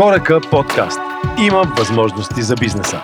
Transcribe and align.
Хорака 0.00 0.40
подкаст. 0.50 1.00
Има 1.46 1.62
възможности 1.78 2.42
за 2.42 2.54
бизнеса. 2.54 3.02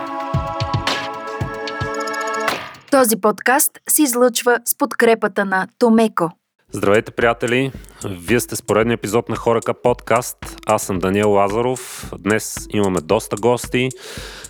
Този 2.90 3.16
подкаст 3.16 3.70
се 3.88 4.02
излъчва 4.02 4.58
с 4.64 4.78
подкрепата 4.78 5.44
на 5.44 5.68
Томеко. 5.78 6.30
Здравейте, 6.72 7.10
приятели! 7.10 7.72
Вие 8.04 8.40
сте 8.40 8.56
с 8.56 8.62
поредния 8.62 8.94
епизод 8.94 9.28
на 9.28 9.36
Хорака 9.36 9.74
подкаст. 9.74 10.36
Аз 10.66 10.82
съм 10.82 10.98
Даниел 10.98 11.30
Лазаров. 11.30 12.12
Днес 12.18 12.66
имаме 12.70 13.00
доста 13.00 13.36
гости, 13.36 13.88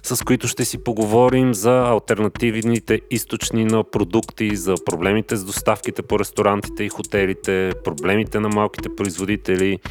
с 0.02 0.24
които 0.24 0.48
ще 0.48 0.64
си 0.64 0.84
поговорим 0.84 1.54
за 1.54 1.88
альтернативните 1.88 3.00
източни 3.10 3.64
на 3.64 3.90
продукти, 3.90 4.56
за 4.56 4.74
проблемите 4.86 5.36
с 5.36 5.44
доставките 5.44 6.02
по 6.02 6.18
ресторантите 6.18 6.84
и 6.84 6.88
хотелите, 6.88 7.72
проблемите 7.84 8.40
на 8.40 8.48
малките 8.48 8.88
производители– 8.96 9.78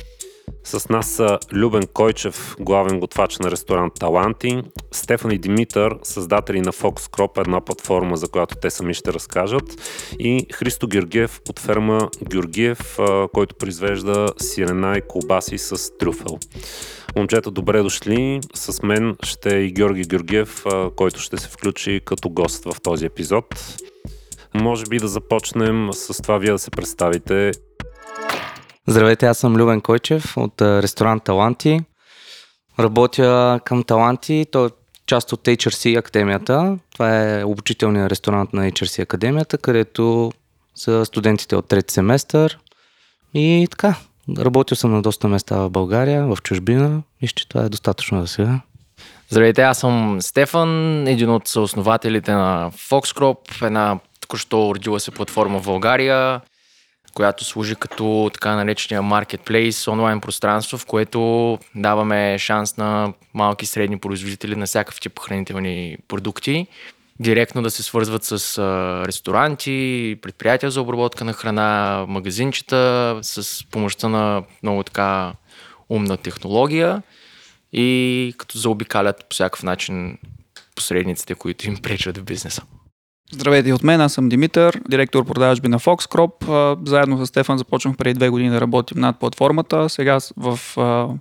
с 0.64 0.89
нас 0.89 1.09
са 1.09 1.39
Любен 1.54 1.88
Койчев, 1.93 2.55
главен 2.59 3.00
готвач 3.00 3.39
на 3.39 3.52
ресторант 3.52 3.93
Таланти, 4.00 4.61
Стефан 4.92 5.32
и 5.32 5.38
Димитър, 5.38 5.96
създатели 6.04 6.61
на 6.61 6.71
Fox 6.71 7.00
Crop, 7.00 7.42
една 7.42 7.61
платформа, 7.61 8.18
за 8.18 8.28
която 8.28 8.55
те 8.55 8.69
сами 8.69 8.93
ще 8.93 9.14
разкажат, 9.14 9.64
и 10.19 10.46
Христо 10.54 10.88
Георгиев 10.88 11.42
от 11.50 11.60
ферма 11.60 12.10
Георгиев, 12.29 13.00
който 13.33 13.55
произвежда 13.55 14.28
сирена 14.38 14.97
и 14.97 15.02
колбаси 15.07 15.57
с 15.57 15.97
трюфел. 15.97 16.39
Момчета, 17.16 17.52
добре 17.52 17.82
дошли. 17.82 18.39
С 18.54 18.83
мен 18.83 19.16
ще 19.24 19.57
е 19.57 19.60
и 19.60 19.71
Георги 19.71 20.04
Георгиев, 20.04 20.66
който 20.96 21.19
ще 21.19 21.38
се 21.38 21.50
включи 21.50 22.02
като 22.05 22.30
гост 22.30 22.64
в 22.64 22.82
този 22.82 23.05
епизод. 23.05 23.46
Може 24.54 24.86
би 24.86 25.00
да 25.00 25.07
започнем 25.07 25.89
с 25.93 26.21
това 26.21 26.38
вие 26.38 26.52
да 26.52 26.60
се 26.60 26.71
представите 26.71 27.52
Здравейте, 28.88 29.25
аз 29.25 29.38
съм 29.38 29.56
Любен 29.56 29.82
Койчев 29.82 30.38
от 30.38 30.62
ресторант 30.62 31.24
Таланти. 31.24 31.80
Работя 32.80 33.59
към 33.66 33.84
Таланти, 33.84 34.45
той 34.52 34.67
е 34.67 34.70
част 35.08 35.34
от 35.34 35.44
HRC 35.44 36.00
Академията. 36.00 36.77
Това 36.94 37.31
е 37.31 37.44
обучителният 37.44 38.11
ресторант 38.11 38.53
на 38.53 38.72
HRC 38.72 39.03
Академията, 39.03 39.58
където 39.58 40.31
са 40.75 41.05
студентите 41.05 41.55
от 41.55 41.67
трети 41.67 41.94
семестър. 41.94 42.59
И 43.33 43.67
така, 43.72 43.95
работил 44.38 44.77
съм 44.77 44.92
на 44.92 45.02
доста 45.02 45.27
места 45.27 45.58
в 45.58 45.70
България, 45.70 46.25
в 46.25 46.38
чужбина. 46.44 47.02
Мисля, 47.22 47.33
че 47.36 47.49
това 47.49 47.64
е 47.66 47.70
достатъчно 47.70 48.22
за 48.22 48.27
сега. 48.27 48.61
Здравейте, 49.30 49.61
аз 49.61 49.80
съм 49.80 50.17
Стефан, 50.22 51.08
един 51.08 51.30
от 51.30 51.47
съоснователите 51.47 52.31
на 52.31 52.72
Foxcrop, 52.72 53.66
една 53.66 53.99
току-що 54.20 54.75
родила 54.75 54.99
се 54.99 55.11
платформа 55.11 55.59
в 55.59 55.66
България 55.66 56.42
която 57.16 57.45
служи 57.45 57.75
като 57.75 58.30
така 58.33 58.55
наречения 58.55 59.02
маркетплейс, 59.02 59.88
онлайн 59.88 60.21
пространство, 60.21 60.77
в 60.77 60.85
което 60.85 61.59
даваме 61.75 62.38
шанс 62.39 62.77
на 62.77 63.13
малки 63.33 63.63
и 63.63 63.67
средни 63.67 63.97
производители 63.97 64.55
на 64.55 64.66
всякакъв 64.66 65.02
тип 65.02 65.19
хранителни 65.19 65.97
продукти 66.08 66.67
директно 67.19 67.61
да 67.61 67.71
се 67.71 67.83
свързват 67.83 68.23
с 68.23 68.59
ресторанти, 69.08 70.17
предприятия 70.21 70.71
за 70.71 70.81
обработка 70.81 71.25
на 71.25 71.33
храна, 71.33 72.05
магазинчета, 72.08 73.19
с 73.21 73.66
помощта 73.71 74.08
на 74.08 74.43
много 74.63 74.83
така 74.83 75.33
умна 75.89 76.17
технология 76.17 77.02
и 77.73 78.33
като 78.38 78.58
заобикалят 78.58 79.25
по 79.30 79.33
всякакъв 79.33 79.63
начин 79.63 80.17
посредниците, 80.75 81.36
които 81.36 81.67
им 81.67 81.77
пречат 81.77 82.17
в 82.17 82.23
бизнеса. 82.23 82.61
Здравейте 83.36 83.73
от 83.73 83.83
мен, 83.83 84.02
аз 84.02 84.14
съм 84.14 84.30
Димитър, 84.30 84.81
директор 84.89 85.25
продажби 85.25 85.67
на 85.67 85.80
Foxcrop. 85.80 86.78
Заедно 86.89 87.25
с 87.25 87.28
Стефан 87.28 87.58
започнах 87.58 87.97
преди 87.97 88.14
две 88.14 88.30
години 88.30 88.50
да 88.50 88.61
работим 88.61 89.00
над 89.00 89.19
платформата. 89.19 89.89
Сега 89.89 90.19
в 90.38 90.59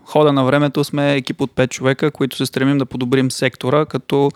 хода 0.05 0.33
на 0.33 0.45
времето 0.45 0.85
сме 0.85 1.15
екип 1.15 1.41
от 1.41 1.51
5 1.51 1.69
човека, 1.69 2.11
които 2.11 2.37
се 2.37 2.47
стремим 2.47 2.79
да 2.79 2.87
подобрим 2.87 3.31
сектора, 3.31 3.87
като 3.87 4.31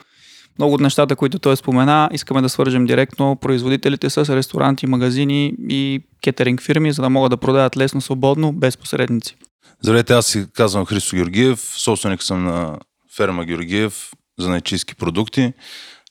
много 0.58 0.74
от 0.74 0.80
нещата, 0.80 1.16
които 1.16 1.38
той 1.38 1.56
спомена, 1.56 2.08
искаме 2.12 2.42
да 2.42 2.48
свържем 2.48 2.86
директно 2.86 3.36
производителите 3.36 4.10
с 4.10 4.36
ресторанти, 4.36 4.86
магазини 4.86 5.54
и 5.68 6.00
кетеринг 6.22 6.62
фирми, 6.62 6.92
за 6.92 7.02
да 7.02 7.10
могат 7.10 7.30
да 7.30 7.36
продават 7.36 7.76
лесно, 7.76 8.00
свободно, 8.00 8.52
без 8.52 8.76
посредници. 8.76 9.36
Здравейте, 9.82 10.12
аз 10.12 10.26
си 10.26 10.46
казвам 10.54 10.86
Христо 10.86 11.16
Георгиев, 11.16 11.60
собственик 11.60 12.22
съм 12.22 12.44
на 12.44 12.78
ферма 13.16 13.44
Георгиев 13.44 14.10
за 14.38 14.48
найчистки 14.48 14.94
продукти 14.94 15.52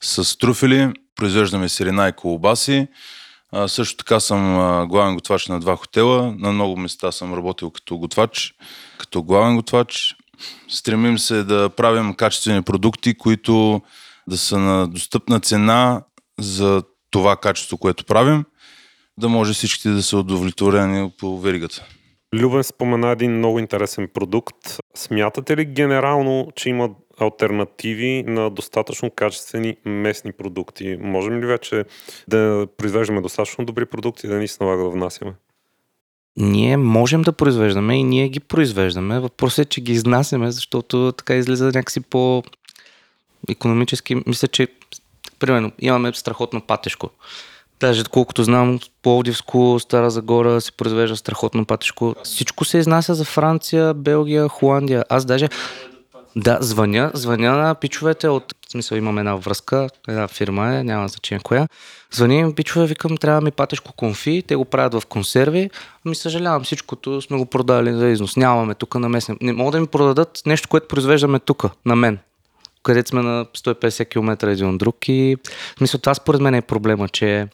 с 0.02 0.38
труфели, 0.38 0.92
произвеждаме 1.18 1.68
сирена 1.68 2.08
и 2.08 2.12
колбаси. 2.12 2.86
А, 3.52 3.68
също 3.68 3.96
така 3.96 4.20
съм 4.20 4.58
а, 4.58 4.86
главен 4.86 5.14
готвач 5.14 5.48
на 5.48 5.60
два 5.60 5.76
хотела. 5.76 6.34
На 6.38 6.52
много 6.52 6.76
места 6.76 7.12
съм 7.12 7.34
работил 7.34 7.70
като 7.70 7.98
готвач, 7.98 8.54
като 8.98 9.22
главен 9.22 9.56
готвач. 9.56 10.16
Стремим 10.68 11.18
се 11.18 11.44
да 11.44 11.70
правим 11.76 12.14
качествени 12.14 12.62
продукти, 12.62 13.14
които 13.14 13.82
да 14.28 14.38
са 14.38 14.58
на 14.58 14.88
достъпна 14.88 15.40
цена 15.40 16.02
за 16.38 16.82
това 17.10 17.36
качество, 17.36 17.78
което 17.78 18.04
правим, 18.04 18.44
да 19.18 19.28
може 19.28 19.52
всичките 19.52 19.88
да 19.88 20.02
са 20.02 20.18
удовлетворени 20.18 21.10
по 21.18 21.40
веригата. 21.40 21.84
Любен 22.34 22.64
спомена 22.64 23.10
един 23.10 23.38
много 23.38 23.58
интересен 23.58 24.08
продукт. 24.14 24.78
Смятате 24.96 25.56
ли 25.56 25.64
генерално, 25.64 26.48
че 26.56 26.68
има 26.68 26.90
альтернативи 27.20 28.24
на 28.26 28.50
достатъчно 28.50 29.10
качествени 29.10 29.76
местни 29.84 30.32
продукти? 30.32 30.96
Можем 31.00 31.40
ли 31.40 31.46
вече 31.46 31.84
да 32.28 32.66
произвеждаме 32.76 33.20
достатъчно 33.20 33.64
добри 33.64 33.86
продукти, 33.86 34.28
да 34.28 34.34
ни 34.34 34.48
се 34.48 34.64
налага 34.64 34.82
да 34.82 34.90
внасяме? 34.90 35.32
Ние 36.36 36.76
можем 36.76 37.22
да 37.22 37.32
произвеждаме 37.32 37.96
и 37.96 38.02
ние 38.02 38.28
ги 38.28 38.40
произвеждаме. 38.40 39.20
Въпросът 39.20 39.66
е, 39.66 39.68
че 39.68 39.80
ги 39.80 39.92
изнасяме, 39.92 40.50
защото 40.50 41.12
така 41.12 41.34
излиза 41.34 41.64
някакси 41.64 42.00
по 42.00 42.42
економически. 43.48 44.22
Мисля, 44.26 44.48
че 44.48 44.68
примерно 45.38 45.72
имаме 45.78 46.12
страхотно 46.12 46.60
патешко. 46.60 47.10
Даже 47.80 48.04
колкото 48.04 48.44
знам, 48.44 48.78
Пловдивско, 49.02 49.76
Стара 49.80 50.10
Загора 50.10 50.60
се 50.60 50.72
произвежда 50.72 51.16
страхотно 51.16 51.64
патешко. 51.64 52.14
Всичко 52.24 52.64
се 52.64 52.78
изнася 52.78 53.14
за 53.14 53.24
Франция, 53.24 53.94
Белгия, 53.94 54.48
Холандия. 54.48 55.04
Аз 55.08 55.24
даже 55.24 55.48
да, 56.38 56.58
звъня, 56.60 57.10
звъня 57.14 57.52
на 57.52 57.74
пичовете 57.74 58.28
от... 58.28 58.54
В 58.68 58.70
смисъл 58.70 58.96
имам 58.96 59.18
една 59.18 59.36
връзка, 59.36 59.88
една 60.08 60.28
фирма 60.28 60.74
е, 60.74 60.84
няма 60.84 61.08
значение 61.08 61.42
коя. 61.44 61.68
Звъня 62.10 62.34
им 62.34 62.54
пичове, 62.54 62.86
викам, 62.86 63.16
трябва 63.16 63.40
ми 63.40 63.50
патешко 63.50 63.92
конфи, 63.92 64.42
те 64.46 64.56
го 64.56 64.64
правят 64.64 64.94
в 64.94 65.06
консерви. 65.06 65.70
Ами 66.06 66.14
съжалявам, 66.14 66.64
всичкото 66.64 67.22
сме 67.22 67.38
го 67.38 67.46
продали 67.46 67.92
за 67.92 68.08
износ. 68.08 68.36
Нямаме 68.36 68.74
тук 68.74 68.94
на 68.94 69.08
местни. 69.08 69.36
Не 69.40 69.52
могат 69.52 69.72
да 69.72 69.80
ми 69.80 69.86
продадат 69.86 70.42
нещо, 70.46 70.68
което 70.68 70.88
произвеждаме 70.88 71.38
тук, 71.38 71.64
на 71.86 71.96
мен 71.96 72.18
където 72.82 73.08
сме 73.08 73.22
на 73.22 73.44
150 73.44 74.08
км 74.08 74.50
един 74.50 74.68
от 74.68 74.78
друг 74.78 75.08
и 75.08 75.36
мисля, 75.80 75.98
това 75.98 76.14
според 76.14 76.40
мен 76.40 76.54
е 76.54 76.62
проблема, 76.62 77.08
че 77.08 77.48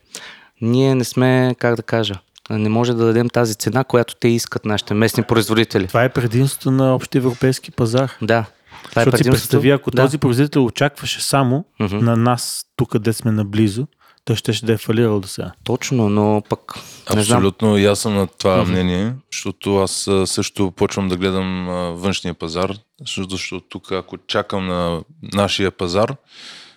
ние 0.60 0.94
не 0.94 1.04
сме, 1.04 1.54
как 1.58 1.76
да 1.76 1.82
кажа, 1.82 2.14
не 2.50 2.68
може 2.68 2.92
да 2.92 3.04
дадем 3.04 3.28
тази 3.28 3.54
цена, 3.54 3.84
която 3.84 4.14
те 4.14 4.28
искат 4.28 4.64
нашите 4.64 4.94
местни 4.94 5.22
производители. 5.22 5.88
Това 5.88 6.04
е 6.04 6.08
предимството 6.08 6.70
на 6.70 6.94
общия 6.94 7.20
европейски 7.20 7.70
пазар. 7.70 8.12
Да. 8.22 8.44
Това 8.90 9.02
е 9.02 9.04
Защото 9.04 9.24
си 9.24 9.30
представи, 9.30 9.70
ако 9.70 9.90
да. 9.90 10.02
този 10.02 10.18
производител 10.18 10.64
очакваше 10.64 11.22
само 11.22 11.64
uh-huh. 11.80 12.00
на 12.00 12.16
нас, 12.16 12.64
тук 12.76 12.90
къде 12.90 13.12
сме 13.12 13.30
наблизо, 13.30 13.86
той 14.24 14.36
ще, 14.36 14.52
ще 14.52 14.66
да 14.66 14.72
е 14.72 14.76
фалирал 14.76 15.20
до 15.20 15.28
сега. 15.28 15.52
Точно, 15.64 16.08
но 16.08 16.42
пък. 16.48 16.74
Абсолютно, 17.06 17.78
и 17.78 17.84
аз 17.84 17.98
съм 17.98 18.14
на 18.14 18.26
това 18.26 18.58
uh-huh. 18.58 18.68
мнение, 18.68 19.12
защото 19.32 19.76
аз 19.76 20.08
също 20.24 20.70
почвам 20.70 21.08
да 21.08 21.16
гледам 21.16 21.66
външния 21.96 22.34
пазар, 22.34 22.74
защото 23.06 23.60
тук, 23.60 23.92
ако 23.92 24.16
чакам 24.26 24.66
на 24.66 25.02
нашия 25.22 25.70
пазар, 25.70 26.16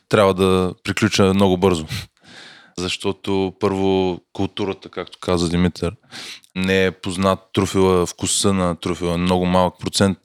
трябва 0.09 0.33
да 0.33 0.73
приключа 0.83 1.33
много 1.33 1.57
бързо. 1.57 1.85
Защото 2.79 3.53
първо 3.59 4.19
културата, 4.33 4.89
както 4.89 5.17
каза 5.21 5.49
Димитър, 5.49 5.95
не 6.55 6.85
е 6.85 6.91
познат 6.91 7.39
труфила, 7.53 8.05
вкуса 8.05 8.53
на 8.53 8.75
труфила, 8.75 9.17
много 9.17 9.45
малък 9.45 9.73
процент 9.79 10.17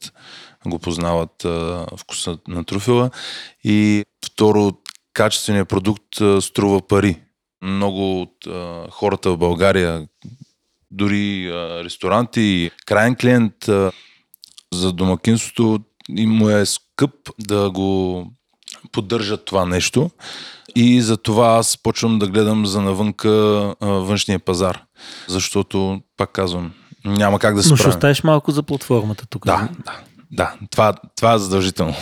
го 0.67 0.79
познават 0.79 1.45
а, 1.45 1.85
вкуса 1.97 2.37
на 2.47 2.63
труфила. 2.63 3.09
И 3.63 4.05
второ, 4.25 4.71
качественият 5.13 5.69
продукт 5.69 6.21
а, 6.21 6.41
струва 6.41 6.87
пари. 6.87 7.19
Много 7.63 8.21
от 8.21 8.47
а, 8.47 8.87
хората 8.91 9.31
в 9.31 9.37
България, 9.37 10.07
дори 10.91 11.47
а, 11.47 11.83
ресторанти, 11.83 12.71
крайен 12.85 13.15
клиент 13.15 13.67
а, 13.67 13.91
за 14.73 14.91
домакинството 14.91 15.79
и 16.09 16.27
му 16.27 16.49
е 16.49 16.65
скъп 16.65 17.11
да 17.39 17.71
го 17.71 18.25
поддържат 18.91 19.45
това 19.45 19.65
нещо. 19.65 20.09
И 20.75 21.01
за 21.01 21.17
това 21.17 21.47
аз 21.47 21.77
почвам 21.77 22.19
да 22.19 22.27
гледам 22.27 22.65
за 22.65 22.81
навънка 22.81 23.29
а, 23.29 23.87
външния 23.87 24.39
пазар. 24.39 24.83
Защото, 25.27 26.01
пак 26.17 26.31
казвам, 26.31 26.73
няма 27.05 27.39
как 27.39 27.55
да 27.55 27.63
се 27.63 27.69
Но 27.69 27.77
ще 27.77 27.89
оставиш 27.89 28.23
малко 28.23 28.51
за 28.51 28.63
платформата 28.63 29.25
тук. 29.29 29.45
Да, 29.45 29.69
да. 29.85 29.99
Да, 30.33 30.55
това, 30.71 30.93
това 31.15 31.33
е 31.33 31.37
задължително. 31.37 31.95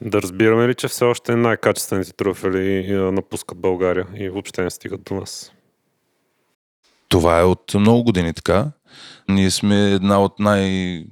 Да 0.00 0.22
разбираме 0.22 0.68
ли, 0.68 0.74
че 0.74 0.88
все 0.88 1.04
още 1.04 1.36
най-качествените 1.36 2.12
труфели 2.12 2.92
напускат 2.92 3.58
България 3.58 4.06
и 4.14 4.28
въобще 4.28 4.62
не 4.62 4.70
стигат 4.70 5.02
до 5.02 5.14
нас? 5.14 5.52
Това 7.08 7.40
е 7.40 7.44
от 7.44 7.74
много 7.74 8.04
години 8.04 8.32
така. 8.32 8.66
Ние 9.28 9.50
сме 9.50 9.92
една 9.92 10.22
от 10.22 10.38
най- 10.38 11.04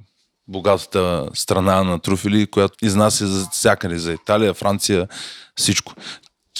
богатата 0.47 1.29
страна 1.33 1.83
на 1.83 1.99
труфели, 1.99 2.47
която 2.47 2.85
изнася 2.85 3.27
за 3.27 3.47
всякъде, 3.51 3.97
за 3.97 4.13
Италия, 4.13 4.53
Франция, 4.53 5.07
всичко. 5.55 5.93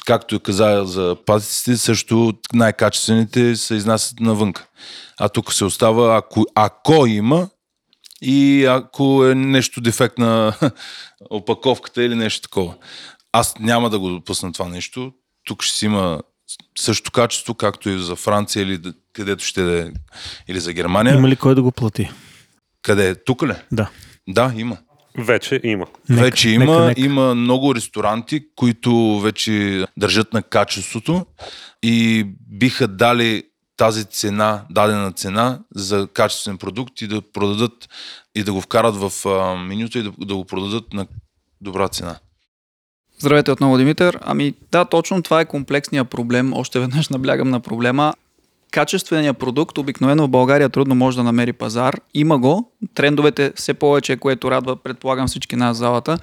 Както 0.05 0.39
каза 0.39 0.83
за 0.85 1.15
патиците, 1.25 1.77
също 1.77 2.33
най-качествените 2.53 3.55
се 3.55 3.75
изнасят 3.75 4.19
навънка. 4.19 4.67
А 5.19 5.29
тук 5.29 5.53
се 5.53 5.65
остава, 5.65 6.17
ако, 6.17 6.45
ако 6.55 7.05
има, 7.07 7.49
и 8.21 8.65
ако 8.65 9.25
е 9.25 9.35
нещо 9.35 9.81
дефект 9.81 10.17
на 10.17 10.53
опаковката 11.29 12.03
или 12.03 12.15
нещо 12.15 12.41
такова. 12.41 12.75
Аз 13.31 13.59
няма 13.59 13.89
да 13.89 13.99
го 13.99 14.09
допусна 14.09 14.51
това 14.51 14.67
нещо. 14.69 15.13
Тук 15.43 15.63
ще 15.63 15.77
си 15.77 15.85
има 15.85 16.21
също 16.77 17.11
качество, 17.11 17.53
както 17.53 17.89
и 17.89 17.99
за 17.99 18.15
Франция 18.15 18.63
или 18.63 18.79
където 19.13 19.43
ще 19.43 19.63
да 19.63 19.81
е, 19.81 19.91
или 20.47 20.59
за 20.59 20.73
Германия. 20.73 21.15
Има 21.15 21.27
ли 21.27 21.35
кой 21.35 21.55
да 21.55 21.61
го 21.61 21.71
плати? 21.71 22.09
Къде? 22.81 23.15
Тук 23.23 23.43
ли? 23.43 23.53
Да. 23.71 23.89
Да, 24.27 24.53
има. 24.55 24.77
Вече 25.17 25.61
има. 25.63 25.85
Нека, 26.09 26.21
вече 26.21 26.49
има, 26.49 26.65
нека, 26.65 26.85
нека. 26.85 27.01
има 27.01 27.35
много 27.35 27.75
ресторанти, 27.75 28.45
които 28.55 29.19
вече 29.19 29.85
държат 29.97 30.33
на 30.33 30.43
качеството 30.43 31.25
и 31.83 32.25
биха 32.49 32.87
дали 32.87 33.43
тази 33.79 34.05
цена, 34.05 34.61
дадена 34.69 35.11
цена 35.11 35.59
за 35.75 36.07
качествен 36.13 36.57
продукт 36.57 37.01
и 37.01 37.07
да 37.07 37.21
продадат 37.21 37.89
и 38.35 38.43
да 38.43 38.53
го 38.53 38.61
вкарат 38.61 38.95
в 38.95 39.25
а, 39.25 39.55
менюто 39.55 39.97
и 39.97 40.03
да, 40.03 40.11
да 40.19 40.35
го 40.35 40.45
продадат 40.45 40.93
на 40.93 41.07
добра 41.61 41.87
цена. 41.87 42.15
Здравейте 43.19 43.51
отново, 43.51 43.77
Димитър. 43.77 44.19
Ами 44.21 44.53
да, 44.71 44.85
точно 44.85 45.23
това 45.23 45.41
е 45.41 45.45
комплексният 45.45 46.09
проблем. 46.09 46.53
Още 46.53 46.79
веднъж 46.79 47.09
наблягам 47.09 47.49
на 47.49 47.59
проблема. 47.59 48.13
Качественият 48.71 49.37
продукт 49.37 49.77
обикновено 49.77 50.23
в 50.23 50.29
България 50.29 50.69
трудно 50.69 50.95
може 50.95 51.17
да 51.17 51.23
намери 51.23 51.53
пазар. 51.53 51.95
Има 52.13 52.37
го. 52.37 52.71
Трендовете 52.95 53.53
все 53.55 53.73
повече, 53.73 54.17
което 54.17 54.51
радва, 54.51 54.75
предполагам 54.75 55.27
всички 55.27 55.55
нас 55.55 55.77
залата, 55.77 56.17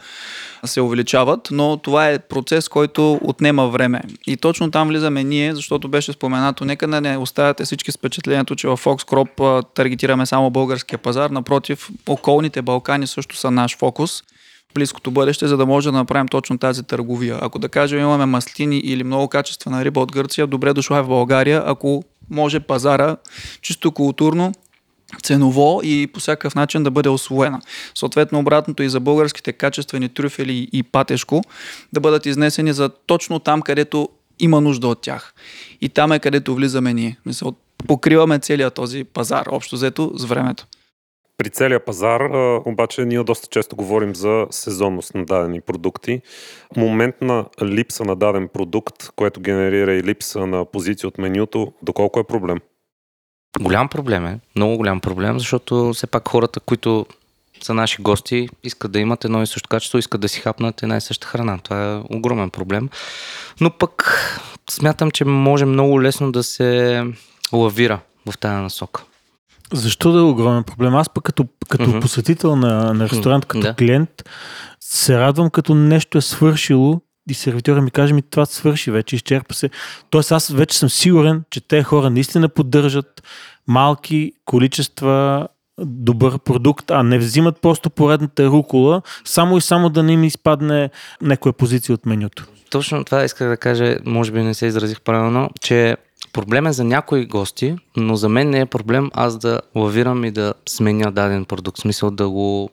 се 0.65 0.81
увеличават, 0.81 1.49
но 1.51 1.77
това 1.77 2.11
е 2.11 2.19
процес, 2.19 2.69
който 2.69 3.21
отнема 3.23 3.69
време. 3.69 4.03
И 4.27 4.37
точно 4.37 4.71
там 4.71 4.89
влизаме 4.89 5.25
ние, 5.25 5.55
защото 5.55 5.89
беше 5.89 6.13
споменато, 6.13 6.65
нека 6.65 6.89
да 6.89 7.01
не 7.01 7.17
оставяте 7.17 7.65
всички 7.65 7.93
с 7.93 7.97
впечатлението, 7.97 8.57
че 8.57 8.69
в 8.69 8.77
Fox 8.77 9.03
Crop 9.03 9.65
таргетираме 9.75 10.27
само 10.27 10.51
българския 10.51 10.99
пазар. 10.99 11.31
Напротив, 11.31 11.91
околните 12.09 12.63
Балкани 12.63 13.07
също 13.07 13.37
са 13.37 13.51
наш 13.51 13.77
фокус 13.77 14.23
близкото 14.77 15.11
бъдеще, 15.11 15.47
за 15.47 15.57
да 15.57 15.67
може 15.67 15.91
да 15.91 15.97
направим 15.97 16.29
точно 16.29 16.59
тази 16.59 16.83
търговия. 16.83 17.39
Ако 17.43 17.59
да 17.59 17.69
кажем 17.69 18.01
имаме 18.01 18.27
маслини 18.27 18.79
или 18.79 19.05
много 19.05 19.29
качествена 19.29 19.85
риба 19.85 20.01
от 20.01 20.13
Гърция, 20.13 20.47
добре 20.47 20.73
дошла 20.73 20.99
е 20.99 21.03
в 21.03 21.09
България, 21.09 21.63
ако 21.67 22.05
може 22.31 22.61
пазара 22.61 23.17
чисто 23.62 23.93
културно 23.93 24.52
ценово 25.23 25.81
и 25.84 26.06
по 26.06 26.20
всякакъв 26.20 26.55
начин 26.55 26.82
да 26.82 26.90
бъде 26.90 27.08
освоена. 27.08 27.61
Съответно, 27.94 28.38
обратното 28.38 28.82
и 28.82 28.88
за 28.88 29.00
българските 29.00 29.52
качествени 29.52 30.08
трюфели 30.08 30.69
и 30.73 30.82
патешко 30.82 31.43
да 31.93 32.00
бъдат 32.00 32.26
изнесени 32.26 32.73
за 32.73 32.88
точно 32.88 33.38
там, 33.38 33.62
където 33.62 34.08
има 34.38 34.61
нужда 34.61 34.88
от 34.88 35.02
тях. 35.02 35.34
И 35.81 35.88
там 35.88 36.12
е 36.12 36.19
където 36.19 36.55
влизаме 36.55 36.94
ние. 36.94 37.19
Мисля, 37.26 37.52
покриваме 37.87 38.38
целият 38.38 38.75
този 38.75 39.05
пазар, 39.05 39.46
общо 39.50 39.76
взето, 39.76 40.12
с 40.14 40.25
времето. 40.25 40.67
При 41.38 41.50
целия 41.50 41.85
пазар, 41.85 42.21
обаче, 42.65 43.05
ние 43.05 43.23
доста 43.23 43.47
често 43.47 43.77
говорим 43.77 44.15
за 44.15 44.47
сезонност 44.50 45.15
на 45.15 45.25
дадени 45.25 45.61
продукти. 45.61 46.21
Момент 46.77 47.15
на 47.21 47.44
липса 47.62 48.05
на 48.05 48.17
даден 48.17 48.49
продукт, 48.49 49.11
което 49.17 49.41
генерира 49.41 49.94
и 49.94 50.03
липса 50.03 50.47
на 50.47 50.65
позиция 50.65 51.09
от 51.09 51.19
менюто, 51.19 51.73
доколко 51.83 52.21
е 52.21 52.25
проблем? 52.25 52.59
Голям 53.61 53.88
проблем 53.88 54.27
е, 54.27 54.41
много 54.56 54.77
голям 54.77 55.00
проблем, 55.00 55.38
защото 55.38 55.93
все 55.94 56.06
пак 56.06 56.29
хората, 56.29 56.61
които 56.61 57.06
са 57.62 57.75
наши 57.75 58.03
гости, 58.03 58.49
искат 58.65 58.93
да 58.93 58.99
имат 58.99 59.25
едно 59.25 59.43
и 59.43 59.47
също 59.47 59.69
качество, 59.69 59.99
искат 59.99 60.21
да 60.21 60.29
си 60.29 60.41
хапнат 60.41 60.83
една 60.83 60.97
и 60.97 61.00
съща 61.00 61.27
храна. 61.27 61.59
Това 61.59 61.94
е 61.94 62.17
огромен 62.17 62.50
проблем. 62.50 62.88
Но 63.61 63.71
пък 63.71 64.21
смятам, 64.71 65.11
че 65.11 65.25
може 65.25 65.65
много 65.65 66.03
лесно 66.03 66.33
да 66.33 66.43
се 66.43 67.03
лавира 67.53 68.00
в 68.31 68.38
тази 68.38 68.62
насока. 68.62 69.05
Защо 69.73 70.13
да 70.13 70.19
е 70.19 70.23
огромен 70.23 70.65
проблем? 70.65 70.95
Аз 70.95 71.11
пък 71.11 71.25
като, 71.25 71.47
като 71.69 71.85
mm-hmm. 71.85 72.01
посетител 72.01 72.57
на, 72.57 72.95
на 72.95 73.09
ресторант, 73.09 73.45
като 73.45 73.61
Да. 73.61 73.75
клиент, 73.75 74.11
се 74.81 75.19
радвам 75.19 75.51
като 75.51 75.75
нещо 75.75 76.19
е 76.19 76.21
свършило 76.21 77.01
и 77.31 77.35
сервитьора 77.35 77.83
ми 77.83 77.91
каже 77.91 78.15
ми 78.15 78.23
това 78.23 78.47
свърши 78.47 78.91
вече, 78.91 79.17
изчерпа 79.17 79.55
се. 79.55 79.71
Тоест 80.11 80.33
аз 80.33 80.49
вече 80.49 80.79
съм 80.79 80.91
сигурен, 80.91 81.43
че 81.51 81.61
те 81.61 81.83
хора 81.83 82.11
наистина 82.11 82.49
поддържат 82.49 83.23
малки 83.67 84.33
количества 84.45 85.49
добър 85.81 86.39
продукт, 86.39 86.91
а 86.91 87.03
не 87.03 87.19
взимат 87.19 87.61
просто 87.61 87.91
поредната 87.91 88.47
рукола, 88.47 89.03
само 89.25 89.57
и 89.57 89.61
само 89.61 89.91
да 89.91 90.03
не 90.03 90.12
им 90.12 90.25
изпадне 90.25 90.91
някоя 91.23 91.53
позиция 91.53 91.95
от 91.95 92.07
менюто. 92.07 92.47
Точно 92.71 93.05
това 93.05 93.25
исках 93.25 93.49
да 93.49 93.57
кажа, 93.57 93.97
може 94.05 94.33
би 94.33 94.43
не 94.43 94.55
се 94.55 94.67
изразих 94.67 95.01
правилно, 95.01 95.51
че 95.61 95.97
проблем 96.37 96.67
е 96.67 96.73
за 96.73 96.85
някои 96.85 97.27
гости, 97.27 97.77
но 97.97 98.17
за 98.17 98.29
мен 98.29 98.50
не 98.50 98.61
е 98.61 98.67
проблем 98.67 99.11
аз 99.15 99.38
да 99.38 99.61
лавирам 99.75 100.25
и 100.25 100.31
да 100.31 100.55
сменя 100.69 101.12
даден 101.12 101.44
продукт. 101.44 101.79
В 101.79 101.81
смисъл 101.81 102.11
да 102.11 102.29
го 102.29 102.71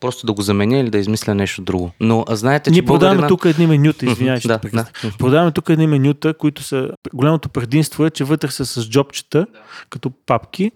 просто 0.00 0.26
да 0.26 0.32
го 0.32 0.42
заменя 0.42 0.78
или 0.78 0.90
да 0.90 0.98
измисля 0.98 1.34
нещо 1.34 1.62
друго. 1.62 1.90
Но 2.00 2.24
знаете, 2.28 2.70
Ние 2.70 2.80
че 2.80 2.86
продаваме 2.86 3.20
българина... 3.20 3.28
тук 3.28 3.44
едни 3.44 3.66
менюта, 3.66 4.06
извинявай, 4.06 4.40
да, 4.44 4.60
да. 4.72 4.86
Продаваме 5.18 5.52
тук 5.52 5.68
едни 5.68 5.86
менюта, 5.86 6.34
които 6.34 6.62
са... 6.62 6.90
Голямото 7.14 7.48
предимство 7.48 8.06
е, 8.06 8.10
че 8.10 8.24
вътре 8.24 8.50
са 8.50 8.66
с 8.66 8.88
джобчета, 8.88 9.46
като 9.90 10.10
папки 10.26 10.70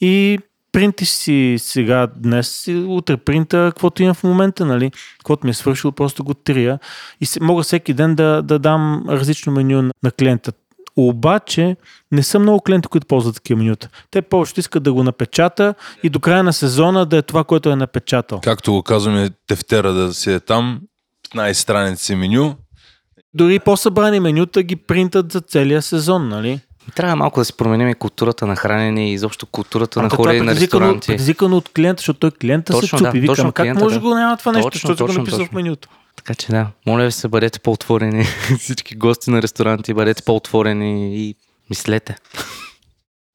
и 0.00 0.38
принтиш 0.72 1.08
си 1.08 1.56
сега, 1.58 2.08
днес, 2.16 2.68
утре 2.86 3.16
принта, 3.16 3.70
каквото 3.72 4.02
имам 4.02 4.14
в 4.14 4.24
момента, 4.24 4.64
нали? 4.64 4.90
Каквото 5.18 5.46
ми 5.46 5.50
е 5.50 5.54
свършило, 5.54 5.92
просто 5.92 6.24
го 6.24 6.34
трия. 6.34 6.78
И 7.20 7.26
мога 7.40 7.62
всеки 7.62 7.94
ден 7.94 8.14
да, 8.14 8.42
да 8.42 8.58
дам 8.58 9.04
различно 9.08 9.52
меню 9.52 9.82
на 10.02 10.10
клиента. 10.18 10.52
Обаче 10.96 11.76
не 12.12 12.22
са 12.22 12.38
много 12.38 12.60
клиенти, 12.60 12.88
които 12.88 13.06
ползват 13.06 13.34
такива 13.34 13.58
менюта. 13.58 13.88
Те 14.10 14.22
повечето 14.22 14.60
искат 14.60 14.82
да 14.82 14.92
го 14.92 15.02
напечата 15.02 15.74
и 16.02 16.08
до 16.08 16.20
края 16.20 16.42
на 16.42 16.52
сезона 16.52 17.06
да 17.06 17.16
е 17.16 17.22
това, 17.22 17.44
което 17.44 17.70
е 17.70 17.76
напечатал. 17.76 18.40
Както 18.40 18.72
го 18.72 18.82
казваме, 18.82 19.30
тефтера 19.46 19.92
да 19.92 20.14
си 20.14 20.32
е 20.32 20.40
там, 20.40 20.80
15 21.34 21.52
страници 21.52 22.14
меню, 22.14 22.54
Дори 23.36 23.58
по-събрани 23.58 24.20
менюта 24.20 24.62
ги 24.62 24.76
принтат 24.76 25.32
за 25.32 25.40
целия 25.40 25.82
сезон, 25.82 26.28
нали? 26.28 26.60
Трябва 26.94 27.16
малко 27.16 27.40
да 27.40 27.44
си 27.44 27.56
променим 27.56 27.88
и 27.88 27.94
културата 27.94 28.46
на 28.46 28.56
хранене 28.56 29.10
и 29.10 29.12
изобщо 29.12 29.46
културата 29.46 30.02
на 30.02 30.04
А, 30.04 30.06
е 30.06 30.16
хора 30.16 30.32
на 30.32 30.38
предизвикано, 30.38 30.80
ресторанти. 30.80 31.06
предизвикано 31.06 31.56
от 31.56 31.68
клиента, 31.68 32.00
защото 32.00 32.20
той 32.20 32.30
клиента 32.30 32.72
Точно, 32.72 32.98
се 32.98 33.04
чупи. 33.04 33.18
да, 33.18 33.20
Вика, 33.20 33.26
точно 33.26 33.42
«Ама 33.44 33.52
как 33.52 33.64
клиента, 33.64 33.84
може 33.84 33.94
да. 33.94 34.00
го 34.00 34.14
няма 34.14 34.36
това 34.36 34.52
нещо, 34.52 34.70
Точно, 34.70 34.88
защото 34.88 35.12
го 35.12 35.18
написал 35.18 35.44
в 35.46 35.52
менюто. 35.52 35.88
Така 36.16 36.34
че 36.34 36.46
да, 36.46 36.70
моля 36.86 37.04
ви 37.04 37.12
се, 37.12 37.28
бъдете 37.28 37.60
по-отворени. 37.60 38.24
Всички 38.58 38.96
гости 38.96 39.30
на 39.30 39.42
ресторанти, 39.42 39.94
бъдете 39.94 40.22
по-отворени 40.22 41.16
и 41.16 41.34
мислете. 41.70 42.16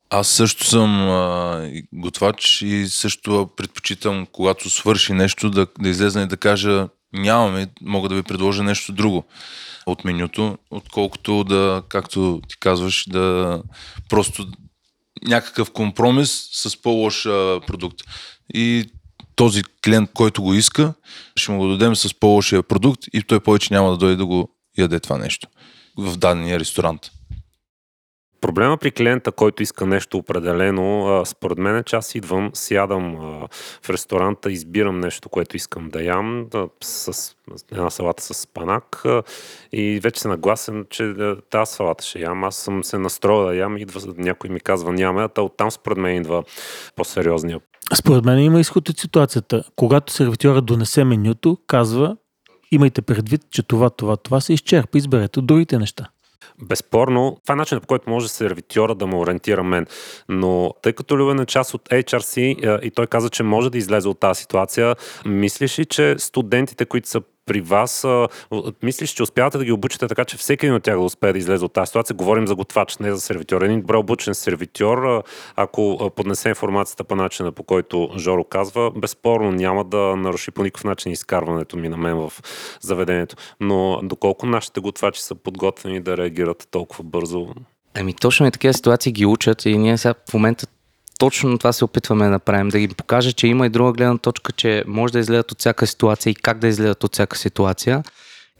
Аз 0.09 0.27
също 0.27 0.65
съм 0.65 1.09
а, 1.09 1.71
готвач 1.93 2.61
и 2.61 2.87
също 2.87 3.49
предпочитам, 3.57 4.27
когато 4.31 4.69
свърши 4.69 5.13
нещо, 5.13 5.49
да, 5.49 5.67
да 5.79 5.89
излезна 5.89 6.21
и 6.21 6.27
да 6.27 6.37
кажа 6.37 6.87
нямаме, 7.13 7.67
мога 7.81 8.09
да 8.09 8.15
ви 8.15 8.23
предложа 8.23 8.63
нещо 8.63 8.91
друго 8.91 9.25
от 9.85 10.05
менюто, 10.05 10.57
отколкото 10.71 11.43
да, 11.43 11.83
както 11.89 12.41
ти 12.49 12.59
казваш, 12.59 13.05
да 13.07 13.61
просто 14.09 14.47
някакъв 15.27 15.71
компромис 15.71 16.49
с 16.51 16.81
по-лош 16.81 17.23
продукт. 17.67 17.99
И 18.53 18.85
този 19.39 19.63
клиент, 19.85 20.09
който 20.13 20.41
го 20.41 20.53
иска, 20.53 20.93
ще 21.35 21.51
му 21.51 21.57
го 21.57 21.67
дадем 21.67 21.95
с 21.95 22.19
по-лошия 22.19 22.63
продукт 22.63 22.99
и 23.13 23.23
той 23.23 23.39
повече 23.39 23.73
няма 23.73 23.91
да 23.91 23.97
дойде 23.97 24.15
да 24.15 24.25
го 24.25 24.49
яде 24.77 24.99
това 24.99 25.17
нещо 25.17 25.47
в 25.97 26.17
дадения 26.17 26.59
ресторант. 26.59 27.01
Проблема 28.41 28.77
при 28.77 28.91
клиента, 28.91 29.31
който 29.31 29.63
иска 29.63 29.85
нещо 29.85 30.17
определено, 30.17 31.21
според 31.25 31.57
мен 31.57 31.77
е, 31.77 31.83
че 31.83 31.95
аз 31.95 32.15
идвам, 32.15 32.51
сядам 32.53 33.15
в 33.83 33.89
ресторанта, 33.89 34.51
избирам 34.51 34.99
нещо, 34.99 35.29
което 35.29 35.57
искам 35.57 35.89
да 35.89 36.03
ям, 36.03 36.47
с 36.81 37.35
една 37.71 37.89
салата 37.89 38.23
с 38.23 38.33
спанак 38.33 39.05
а, 39.05 39.23
и 39.71 39.99
вече 39.99 40.21
се 40.21 40.27
нагласен, 40.27 40.85
че 40.89 41.13
тази 41.49 41.73
салата 41.73 42.05
ще 42.05 42.19
ям. 42.19 42.43
Аз 42.43 42.55
съм 42.55 42.83
се 42.83 42.97
настроил 42.97 43.47
да 43.47 43.55
ям, 43.55 43.77
идва 43.77 44.13
някой 44.17 44.49
ми 44.49 44.59
казва 44.59 44.93
няма, 44.93 45.23
а 45.23 45.27
та 45.27 45.41
оттам 45.41 45.71
според 45.71 45.97
мен 45.97 46.15
идва 46.15 46.43
по-сериозния 46.95 47.59
Според 47.95 48.25
мен 48.25 48.39
има 48.39 48.59
изход 48.59 48.89
от 48.89 48.99
ситуацията. 48.99 49.63
Когато 49.75 50.13
сервитьора 50.13 50.61
донесе 50.61 51.03
менюто, 51.03 51.57
казва, 51.67 52.17
имайте 52.71 53.01
предвид, 53.01 53.41
че 53.51 53.63
това, 53.63 53.89
това, 53.89 54.17
това 54.17 54.41
се 54.41 54.53
изчерпа, 54.53 54.97
изберете 54.97 55.41
другите 55.41 55.77
неща. 55.77 56.09
Безспорно, 56.61 57.37
това 57.43 57.53
е 57.53 57.55
начинът 57.55 57.83
по 57.83 57.87
който 57.87 58.09
може 58.09 58.27
сервитьора 58.27 58.95
да 58.95 59.07
ме 59.07 59.15
ориентира 59.15 59.63
мен. 59.63 59.85
Но 60.29 60.73
тъй 60.81 60.93
като 60.93 61.17
Любен 61.17 61.39
е 61.39 61.45
част 61.45 61.73
от 61.73 61.89
HRC 61.89 62.65
а, 62.67 62.79
и 62.83 62.91
той 62.91 63.07
каза, 63.07 63.29
че 63.29 63.43
може 63.43 63.69
да 63.69 63.77
излезе 63.77 64.07
от 64.07 64.19
тази 64.19 64.41
ситуация, 64.41 64.95
мислиш 65.25 65.79
ли, 65.79 65.85
че 65.85 66.15
студентите, 66.17 66.85
които 66.85 67.09
са 67.09 67.21
при 67.49 67.61
вас, 67.61 68.03
а, 68.03 68.27
мислиш, 68.83 69.09
че 69.09 69.23
успявате 69.23 69.57
да 69.57 69.65
ги 69.65 69.71
обучите 69.71 70.07
така, 70.07 70.25
че 70.25 70.37
всеки 70.37 70.65
един 70.65 70.75
от 70.75 70.83
тях 70.83 70.95
да 70.95 71.01
успее 71.01 71.33
да 71.33 71.39
излезе 71.39 71.65
от 71.65 71.73
тази 71.73 71.87
ситуация? 71.87 72.15
Говорим 72.15 72.47
за 72.47 72.55
готвач, 72.55 72.97
не 72.97 73.11
за 73.11 73.21
сервитьор. 73.21 73.61
Един 73.61 73.81
добре 73.81 73.97
обучен 73.97 74.35
сервитьор, 74.35 75.23
ако 75.55 76.11
поднесе 76.15 76.49
информацията 76.49 77.03
по 77.03 77.15
начина, 77.15 77.51
по 77.51 77.63
който 77.63 78.09
Жоро 78.17 78.43
казва, 78.43 78.91
безспорно 78.91 79.51
няма 79.51 79.83
да 79.83 80.15
наруши 80.15 80.51
по 80.51 80.63
никакъв 80.63 80.83
начин 80.83 81.11
изкарването 81.11 81.77
ми 81.77 81.89
на 81.89 81.97
мен 81.97 82.15
в 82.15 82.33
заведението. 82.81 83.35
Но 83.59 83.99
доколко 84.03 84.45
нашите 84.45 84.79
готвачи 84.79 85.21
са 85.21 85.35
подготвени 85.35 85.99
да 85.99 86.17
реагират 86.17 86.67
толкова 86.71 87.03
бързо, 87.03 87.47
Ами 87.93 88.13
точно 88.13 88.47
и 88.47 88.51
такива 88.51 88.73
ситуации 88.73 89.11
ги 89.11 89.25
учат 89.25 89.65
и 89.65 89.77
ние 89.77 89.97
сега 89.97 90.13
в 90.29 90.33
момента 90.33 90.67
точно 91.19 91.57
това 91.57 91.73
се 91.73 91.85
опитваме 91.85 92.25
да 92.25 92.31
направим, 92.31 92.69
да 92.69 92.79
ги 92.79 92.87
покажа, 92.87 93.33
че 93.33 93.47
има 93.47 93.65
и 93.65 93.69
друга 93.69 93.91
гледна 93.91 94.17
точка, 94.17 94.51
че 94.51 94.83
може 94.87 95.13
да 95.13 95.19
изгледат 95.19 95.51
от 95.51 95.59
всяка 95.59 95.87
ситуация 95.87 96.31
и 96.31 96.35
как 96.35 96.59
да 96.59 96.67
изгледат 96.67 97.03
от 97.03 97.13
всяка 97.13 97.37
ситуация. 97.37 98.03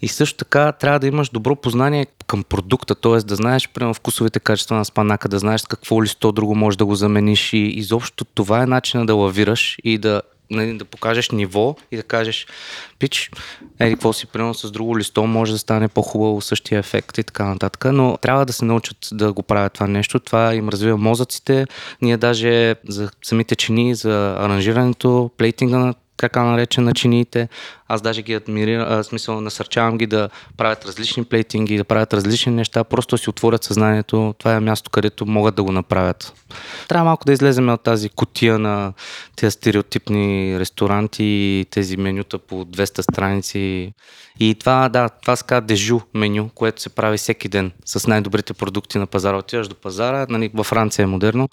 И 0.01 0.07
също 0.07 0.37
така 0.37 0.71
трябва 0.71 0.99
да 0.99 1.07
имаш 1.07 1.29
добро 1.29 1.55
познание 1.55 2.07
към 2.27 2.43
продукта, 2.43 2.95
т.е. 2.95 3.17
да 3.17 3.35
знаеш 3.35 3.69
примерно 3.69 3.93
вкусовите 3.93 4.39
качества 4.39 4.75
на 4.75 4.85
спанака, 4.85 5.29
да 5.29 5.39
знаеш 5.39 5.63
какво 5.69 6.03
листо 6.03 6.31
друго 6.31 6.55
може 6.55 6.77
да 6.77 6.85
го 6.85 6.95
замениш 6.95 7.53
и 7.53 7.57
изобщо 7.57 8.25
това 8.25 8.63
е 8.63 8.65
начина 8.65 9.05
да 9.05 9.15
лавираш 9.15 9.77
и 9.83 9.97
да 9.97 10.21
нали, 10.51 10.77
да 10.77 10.85
покажеш 10.85 11.29
ниво 11.29 11.75
и 11.91 11.97
да 11.97 12.03
кажеш, 12.03 12.47
пич, 12.99 13.31
еди, 13.79 13.93
какво 13.93 14.13
си, 14.13 14.27
примерно 14.27 14.53
с 14.53 14.71
друго 14.71 14.97
листо 14.97 15.23
може 15.23 15.51
да 15.51 15.57
стане 15.57 15.87
по-хубаво 15.87 16.41
същия 16.41 16.79
ефект 16.79 17.17
и 17.17 17.23
така 17.23 17.45
нататък, 17.45 17.85
но 17.93 18.17
трябва 18.17 18.45
да 18.45 18.53
се 18.53 18.65
научат 18.65 18.97
да 19.11 19.33
го 19.33 19.43
правят 19.43 19.73
това 19.73 19.87
нещо. 19.87 20.19
Това 20.19 20.55
им 20.55 20.69
развива 20.69 20.97
мозъците. 20.97 21.65
Ние 22.01 22.17
даже 22.17 22.75
за 22.87 23.11
самите 23.23 23.55
чини, 23.55 23.95
за 23.95 24.35
аранжирането, 24.39 25.31
плейтинга 25.37 25.77
на 25.77 25.93
така 26.19 26.43
наречен 26.43 26.83
на 26.83 26.93
чиниите. 26.93 27.49
Аз 27.87 28.01
даже 28.01 28.21
ги 28.21 28.33
адмирирам, 28.33 29.03
смисъл 29.03 29.41
насърчавам 29.41 29.97
ги 29.97 30.07
да 30.07 30.29
правят 30.57 30.85
различни 30.85 31.23
плейтинги, 31.23 31.77
да 31.77 31.83
правят 31.83 32.13
различни 32.13 32.51
неща, 32.51 32.83
просто 32.83 33.17
си 33.17 33.29
отворят 33.29 33.63
съзнанието. 33.63 34.35
Това 34.37 34.53
е 34.53 34.59
място, 34.59 34.89
където 34.89 35.25
могат 35.25 35.55
да 35.55 35.63
го 35.63 35.71
направят. 35.71 36.33
Трябва 36.87 37.05
малко 37.05 37.25
да 37.25 37.33
излезем 37.33 37.69
от 37.69 37.83
тази 37.83 38.09
котия 38.09 38.59
на 38.59 38.93
тези 39.35 39.51
стереотипни 39.51 40.59
ресторанти 40.59 41.65
тези 41.71 41.97
менюта 41.97 42.39
по 42.39 42.65
200 42.65 43.01
страници. 43.01 43.93
И 44.39 44.55
това, 44.59 44.89
да, 44.89 45.09
това 45.09 45.35
се 45.35 45.61
дежу 45.61 45.99
меню, 46.13 46.49
което 46.55 46.81
се 46.81 46.89
прави 46.89 47.17
всеки 47.17 47.49
ден 47.49 47.71
с 47.85 48.07
най-добрите 48.07 48.53
продукти 48.53 48.97
на 48.97 49.07
пазара. 49.07 49.37
Отиваш 49.37 49.67
до 49.67 49.75
пазара, 49.75 50.25
нали, 50.29 50.51
във 50.53 50.67
Франция 50.67 51.03
е 51.03 51.07
модерно, 51.07 51.49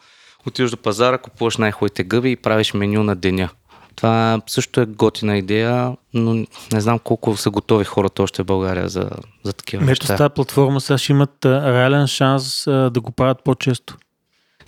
отиваш 0.46 0.70
до 0.70 0.76
пазара, 0.76 1.18
купуваш 1.18 1.56
най-хубавите 1.56 2.04
гъби 2.04 2.30
и 2.30 2.36
правиш 2.36 2.74
меню 2.74 3.02
на 3.02 3.16
деня. 3.16 3.48
Това 3.96 4.40
също 4.46 4.80
е 4.80 4.86
готина 4.86 5.38
идея, 5.38 5.96
но 6.14 6.34
не 6.72 6.80
знам 6.80 6.98
колко 6.98 7.36
са 7.36 7.50
готови 7.50 7.84
хората 7.84 8.22
още 8.22 8.42
в 8.42 8.46
България 8.46 8.88
за, 8.88 9.10
за 9.44 9.52
такива 9.52 9.84
Ето 9.84 10.06
с 10.06 10.08
неща. 10.08 10.16
тази 10.16 10.34
платформа 10.34 10.80
сега 10.80 10.98
ще 10.98 11.12
имат 11.12 11.44
реален 11.44 12.06
шанс 12.06 12.62
да 12.66 13.00
го 13.00 13.10
правят 13.10 13.44
по-често. 13.44 13.96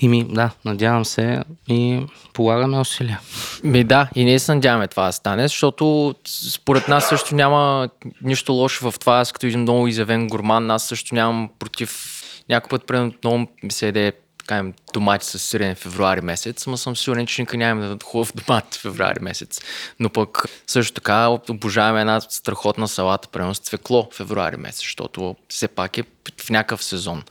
И 0.00 0.08
ми, 0.08 0.25
да, 0.25 0.50
надявам 0.64 1.04
се 1.04 1.42
и 1.68 2.06
полагаме 2.32 2.78
усилия. 2.78 3.20
Ми 3.64 3.85
да, 3.85 4.08
и 4.14 4.25
ние 4.25 4.38
се 4.38 4.54
надяваме 4.54 4.88
това 4.88 5.06
да 5.06 5.12
стане, 5.12 5.42
защото 5.42 6.14
според 6.50 6.88
нас 6.88 7.08
също 7.08 7.35
няма 7.35 7.88
нищо 8.23 8.52
лошо 8.52 8.90
в 8.90 8.99
това. 8.99 9.18
Аз 9.18 9.32
като 9.32 9.47
един 9.47 9.61
много 9.61 9.87
изявен 9.87 10.28
гурман, 10.28 10.70
аз 10.70 10.82
също 10.82 11.14
нямам 11.14 11.50
против... 11.58 12.14
Някой 12.49 12.68
път, 12.68 12.87
примерно, 12.87 13.12
много 13.25 13.47
ми 13.62 13.70
се 13.70 13.88
еде 13.88 14.12
им 14.56 14.74
домати 14.94 15.26
с 15.26 15.38
сирене 15.38 15.74
в 15.74 15.78
февруари 15.78 16.20
месец, 16.20 16.66
ама 16.66 16.78
съм 16.78 16.96
сигурен, 16.96 17.26
че 17.26 17.42
никога 17.42 17.56
няма 17.56 17.86
да 17.86 18.04
хубав 18.04 18.32
домат 18.34 18.74
в 18.74 18.78
февруари 18.78 19.20
месец. 19.20 19.60
Но 20.00 20.10
пък 20.10 20.44
също 20.66 20.94
така 20.94 21.28
обожаваме 21.28 22.00
една 22.00 22.20
страхотна 22.20 22.88
салата, 22.88 23.28
примерно 23.28 23.54
с 23.54 23.58
цвекло 23.58 24.08
в 24.12 24.16
февруари 24.16 24.56
месец, 24.56 24.78
защото 24.78 25.36
все 25.48 25.68
пак 25.68 25.98
е 25.98 26.04
в 26.40 26.50
някакъв 26.50 26.84
сезон. 26.84 27.22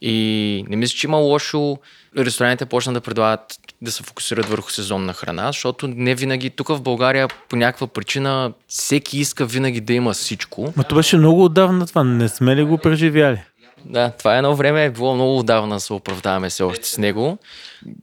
И 0.00 0.64
не 0.68 0.76
мисля, 0.76 0.96
че 0.96 1.06
има 1.06 1.16
лошо 1.16 1.78
ресторантите 2.18 2.66
почнат 2.66 2.94
да 2.94 3.00
предлагат 3.00 3.58
да 3.82 3.92
се 3.92 4.02
фокусират 4.02 4.46
върху 4.46 4.70
сезонна 4.70 5.12
храна, 5.12 5.46
защото 5.46 5.88
не 5.88 6.14
винаги 6.14 6.50
тук 6.50 6.68
в 6.68 6.80
България 6.80 7.28
по 7.48 7.56
някаква 7.56 7.86
причина 7.86 8.52
всеки 8.68 9.18
иска 9.18 9.46
винаги 9.46 9.80
да 9.80 9.92
има 9.92 10.12
всичко. 10.12 10.72
Ма 10.76 10.84
то 10.84 10.94
беше 10.94 11.16
много 11.16 11.44
отдавна 11.44 11.86
това. 11.86 12.04
Не 12.04 12.28
сме 12.28 12.56
ли 12.56 12.64
го 12.64 12.78
преживяли? 12.78 13.42
Да, 13.84 14.10
това 14.10 14.36
едно 14.36 14.56
време 14.56 14.84
е 14.84 14.90
било 14.90 15.14
много 15.14 15.38
отдавна 15.38 15.76
да 15.76 15.80
се 15.80 15.92
оправдаваме 15.92 16.50
се 16.50 16.62
още 16.62 16.88
с 16.88 16.98
него. 16.98 17.38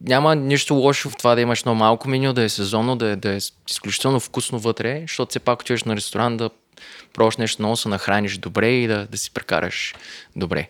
Няма 0.00 0.36
нищо 0.36 0.74
лошо 0.74 1.10
в 1.10 1.16
това 1.16 1.34
да 1.34 1.40
имаш 1.40 1.64
много 1.64 1.78
малко 1.78 2.08
меню, 2.08 2.32
да 2.32 2.42
е 2.42 2.48
сезонно, 2.48 2.96
да 2.96 3.06
е, 3.06 3.16
да 3.16 3.32
е 3.32 3.38
изключително 3.68 4.20
вкусно 4.20 4.58
вътре, 4.58 5.00
защото 5.00 5.30
все 5.30 5.38
пак 5.38 5.60
отиваш 5.60 5.84
на 5.84 5.96
ресторант 5.96 6.38
да 6.38 6.50
пробваш 7.14 7.36
нещо 7.36 7.62
много, 7.62 7.76
се 7.76 7.88
нахраниш 7.88 8.38
добре 8.38 8.70
и 8.70 8.86
да, 8.86 9.06
да 9.06 9.18
си 9.18 9.30
прекараш 9.30 9.94
добре. 10.36 10.68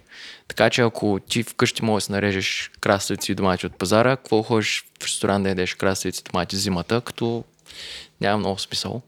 Така 0.48 0.70
че 0.70 0.82
ако 0.82 1.18
ти 1.28 1.42
вкъщи 1.42 1.84
можеш 1.84 2.06
да 2.06 2.12
нарежеш 2.12 2.70
краставици 2.80 3.32
и 3.32 3.34
домати 3.34 3.66
от 3.66 3.78
пазара, 3.78 4.16
какво 4.16 4.42
ходиш 4.42 4.84
в 5.00 5.04
ресторант 5.04 5.42
да 5.42 5.48
ядеш 5.48 5.74
краставици 5.74 6.22
и 6.26 6.32
домати 6.32 6.56
зимата, 6.56 7.00
като 7.00 7.44
няма 8.20 8.38
много 8.38 8.58
смисъл. 8.58 9.02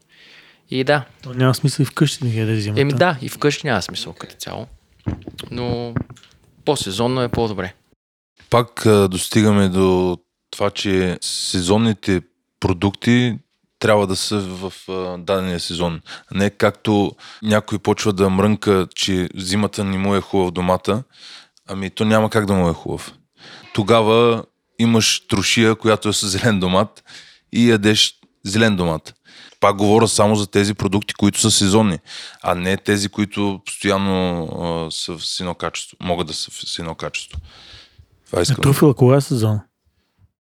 И 0.71 0.83
да, 0.83 1.05
То 1.23 1.33
няма 1.33 1.55
смисъл 1.55 1.83
и 1.83 1.85
вкъщи 1.85 2.23
да 2.23 2.29
ги 2.29 2.39
яде 2.39 2.55
зимата. 2.55 2.81
Еми 2.81 2.93
да, 2.93 3.17
и 3.21 3.29
вкъщи 3.29 3.67
няма 3.67 3.81
смисъл 3.81 4.13
като 4.13 4.35
цяло. 4.35 4.67
Но 5.51 5.93
по-сезонно 6.65 7.21
е 7.21 7.29
по-добре. 7.29 7.73
Пак 8.49 8.83
достигаме 9.09 9.69
до 9.69 10.17
това, 10.51 10.69
че 10.69 11.17
сезонните 11.21 12.21
продукти 12.59 13.37
трябва 13.79 14.07
да 14.07 14.15
са 14.15 14.39
в 14.39 14.73
дадения 15.17 15.59
сезон. 15.59 16.01
Не 16.31 16.49
както 16.49 17.11
някой 17.41 17.79
почва 17.79 18.13
да 18.13 18.29
мрънка, 18.29 18.87
че 18.95 19.29
зимата 19.35 19.83
не 19.83 19.97
му 19.97 20.15
е 20.15 20.21
хубав 20.21 20.51
домата, 20.51 21.03
ами 21.67 21.89
то 21.89 22.05
няма 22.05 22.29
как 22.29 22.45
да 22.45 22.53
му 22.53 22.69
е 22.69 22.73
хубав. 22.73 23.13
Тогава 23.73 24.43
имаш 24.79 25.27
трошия, 25.27 25.75
която 25.75 26.09
е 26.09 26.13
с 26.13 26.27
зелен 26.27 26.59
домат 26.59 27.03
и 27.51 27.69
ядеш 27.69 28.13
зелен 28.43 28.75
домат. 28.75 29.13
Пак 29.59 29.75
говоря 29.75 30.07
само 30.07 30.35
за 30.35 30.47
тези 30.47 30.73
продукти, 30.73 31.13
които 31.13 31.39
са 31.39 31.51
сезонни, 31.51 31.99
а 32.43 32.55
не 32.55 32.77
тези, 32.77 33.09
които 33.09 33.61
постоянно 33.65 34.43
а, 34.43 34.91
са 34.91 35.17
в 35.17 35.25
сино 35.25 35.55
качество. 35.55 35.97
Могат 36.01 36.27
да 36.27 36.33
са 36.33 36.51
в 36.51 36.69
сино 36.69 36.95
качество. 36.95 37.39
Това 38.25 38.41
искам. 38.41 38.61
труфила 38.61 38.93
кога 38.93 39.15
е 39.15 39.21
сезон? 39.21 39.59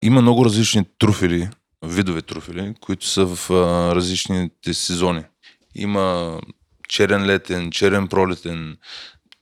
Има 0.02 0.22
много 0.22 0.46
различни 0.46 0.86
труфели, 1.00 1.50
видове 1.84 2.22
труфели, 2.22 2.76
които 2.82 3.08
са 3.08 3.26
в 3.26 3.52
а, 3.52 3.96
различните 3.96 4.74
сезони. 4.74 5.24
Има 5.76 6.38
черен 6.90 7.26
летен, 7.26 7.72
черен 7.72 8.08
пролетен, 8.08 8.78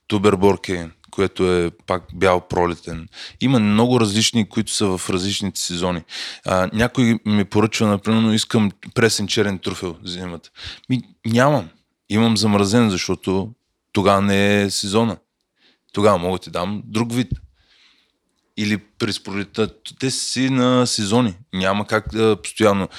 туберборке, 0.08 0.90
което 1.16 1.54
е 1.54 1.72
пак 1.88 2.04
бял 2.14 2.48
пролетен. 2.48 3.08
Има 3.42 3.60
много 3.60 4.00
различни, 4.00 4.50
които 4.50 4.72
са 4.72 4.98
в 4.98 5.10
различните 5.10 5.62
сезони. 5.62 6.02
А, 6.46 6.70
някой 6.74 7.20
ми 7.26 7.46
поръчва, 7.46 7.88
например, 7.88 8.34
искам 8.34 8.72
пресен 8.96 9.28
черен 9.28 9.60
труфел 9.60 9.96
зимата. 10.04 10.50
Ми, 10.90 11.02
нямам. 11.26 11.70
Имам 12.10 12.38
замразен, 12.38 12.90
защото 12.90 13.52
тогава 13.94 14.22
не 14.22 14.62
е 14.62 14.70
сезона. 14.70 15.18
Тогава 15.94 16.18
мога 16.18 16.40
ти 16.40 16.50
дам 16.50 16.84
друг 16.86 17.14
вид 17.14 17.32
или 18.58 18.78
през 18.78 19.24
пролетта. 19.24 19.70
Те 20.00 20.12
си 20.12 20.50
на 20.50 20.88
сезони. 20.88 21.34
Няма 21.54 21.88
как 21.88 22.10
да 22.12 22.38
постоянно. 22.44 22.90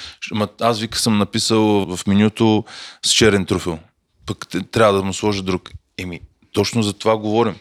Аз 0.61 0.79
вика 0.79 0.99
съм 0.99 1.17
написал 1.17 1.95
в 1.95 2.07
менюто 2.07 2.65
с 3.05 3.11
черен 3.11 3.45
труфел. 3.45 3.79
Пък 4.25 4.47
трябва 4.71 4.93
да 4.93 5.03
му 5.03 5.13
сложа 5.13 5.43
друг. 5.43 5.71
Еми, 5.97 6.19
точно 6.53 6.83
за 6.83 6.93
това 6.93 7.17
говорим. 7.17 7.55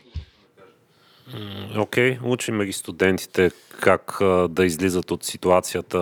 Окей, 1.77 2.19
okay, 2.19 2.19
учиме 2.25 2.67
ги 2.67 2.73
студентите 2.73 3.51
как 3.81 4.19
да 4.49 4.65
излизат 4.65 5.11
от 5.11 5.25
ситуацията, 5.25 5.99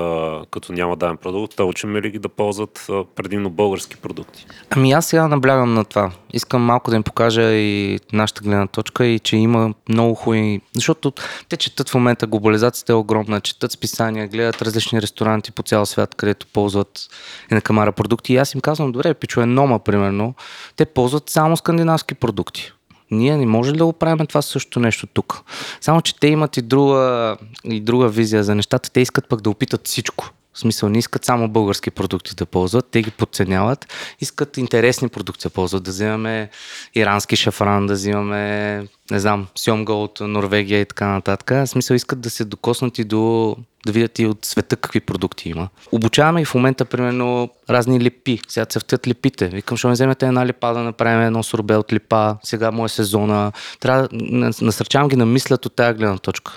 като 0.50 0.72
няма 0.72 0.96
даден 0.96 1.16
продукт, 1.16 1.60
а 1.60 1.64
учиме 1.64 2.02
ли 2.02 2.10
ги 2.10 2.18
да 2.18 2.28
ползват 2.28 2.86
предимно 3.14 3.50
български 3.50 3.96
продукти? 3.96 4.46
Ами 4.70 4.92
аз 4.92 5.06
сега 5.06 5.28
наблягам 5.28 5.74
на 5.74 5.84
това. 5.84 6.12
Искам 6.32 6.62
малко 6.62 6.90
да 6.90 6.96
им 6.96 7.02
покажа 7.02 7.52
и 7.52 8.00
нашата 8.12 8.42
гледна 8.42 8.66
точка 8.66 9.06
и 9.06 9.18
че 9.18 9.36
има 9.36 9.74
много 9.88 10.14
хубави... 10.14 10.60
Защото 10.74 11.12
те 11.48 11.56
четат 11.56 11.88
в 11.88 11.94
момента, 11.94 12.26
глобализацията 12.26 12.92
е 12.92 12.96
огромна, 12.96 13.40
четат 13.40 13.72
списания, 13.72 14.28
гледат 14.28 14.62
различни 14.62 15.02
ресторанти 15.02 15.52
по 15.52 15.62
цял 15.62 15.86
свят, 15.86 16.14
където 16.14 16.46
ползват 16.46 17.08
и 17.52 17.60
камара 17.60 17.92
продукти. 17.92 18.32
И 18.32 18.36
аз 18.36 18.54
им 18.54 18.60
казвам, 18.60 18.92
добре, 18.92 19.14
пичове 19.14 19.46
Нома, 19.46 19.78
примерно, 19.78 20.34
те 20.76 20.84
ползват 20.84 21.30
само 21.30 21.56
скандинавски 21.56 22.14
продукти. 22.14 22.72
Ние 23.14 23.36
не 23.36 23.46
може 23.46 23.72
ли 23.72 23.76
да 23.76 23.86
го 23.86 23.92
правим 23.92 24.26
това 24.26 24.42
също 24.42 24.80
нещо 24.80 25.06
тук? 25.06 25.42
Само, 25.80 26.02
че 26.02 26.20
те 26.20 26.28
имат 26.28 26.56
и 26.56 26.62
друга, 26.62 27.36
и 27.64 27.80
друга 27.80 28.08
визия 28.08 28.44
за 28.44 28.54
нещата. 28.54 28.90
Те 28.90 29.00
искат 29.00 29.28
пък 29.28 29.40
да 29.40 29.50
опитат 29.50 29.88
всичко. 29.88 30.30
В 30.54 30.58
смисъл 30.58 30.88
не 30.88 30.98
искат 30.98 31.24
само 31.24 31.48
български 31.48 31.90
продукти 31.90 32.34
да 32.34 32.46
ползват, 32.46 32.88
те 32.90 33.02
ги 33.02 33.10
подценяват. 33.10 33.92
Искат 34.20 34.56
интересни 34.56 35.08
продукти 35.08 35.42
да 35.42 35.50
ползват, 35.50 35.82
да 35.82 35.90
вземаме 35.90 36.50
ирански 36.94 37.36
шафран, 37.36 37.86
да 37.86 37.94
взимаме, 37.94 38.86
не 39.10 39.20
знам, 39.20 39.46
сьомга 39.54 39.92
от 39.92 40.20
Норвегия 40.20 40.80
и 40.80 40.84
така 40.84 41.06
нататък. 41.06 41.50
В 41.50 41.66
смисъл 41.66 41.94
искат 41.94 42.20
да 42.20 42.30
се 42.30 42.44
докоснат 42.44 42.98
и 42.98 43.04
до 43.04 43.56
да 43.86 43.92
видят 43.92 44.18
и 44.18 44.26
от 44.26 44.44
света 44.44 44.76
какви 44.76 45.00
продукти 45.00 45.48
има. 45.48 45.68
Обучаваме 45.92 46.40
и 46.40 46.44
в 46.44 46.54
момента, 46.54 46.84
примерно, 46.84 47.50
разни 47.70 48.00
липи. 48.00 48.40
Сега 48.48 48.66
цъфтят 48.66 49.06
липите. 49.06 49.48
Викам, 49.48 49.76
ще 49.76 49.86
ме 49.86 49.92
вземете 49.92 50.26
една 50.26 50.46
липа 50.46 50.72
да 50.72 50.80
направим 50.80 51.20
едно 51.20 51.42
сорбе 51.42 51.76
от 51.76 51.92
липа. 51.92 52.36
Сега 52.42 52.70
му 52.70 52.84
е 52.84 52.88
сезона. 52.88 53.52
Трябва 53.80 54.08
да 54.12 54.50
насърчавам 54.62 55.08
ги 55.08 55.16
да 55.16 55.26
мислят 55.26 55.66
от 55.66 55.76
тази 55.76 55.98
гледна 55.98 56.18
точка. 56.18 56.52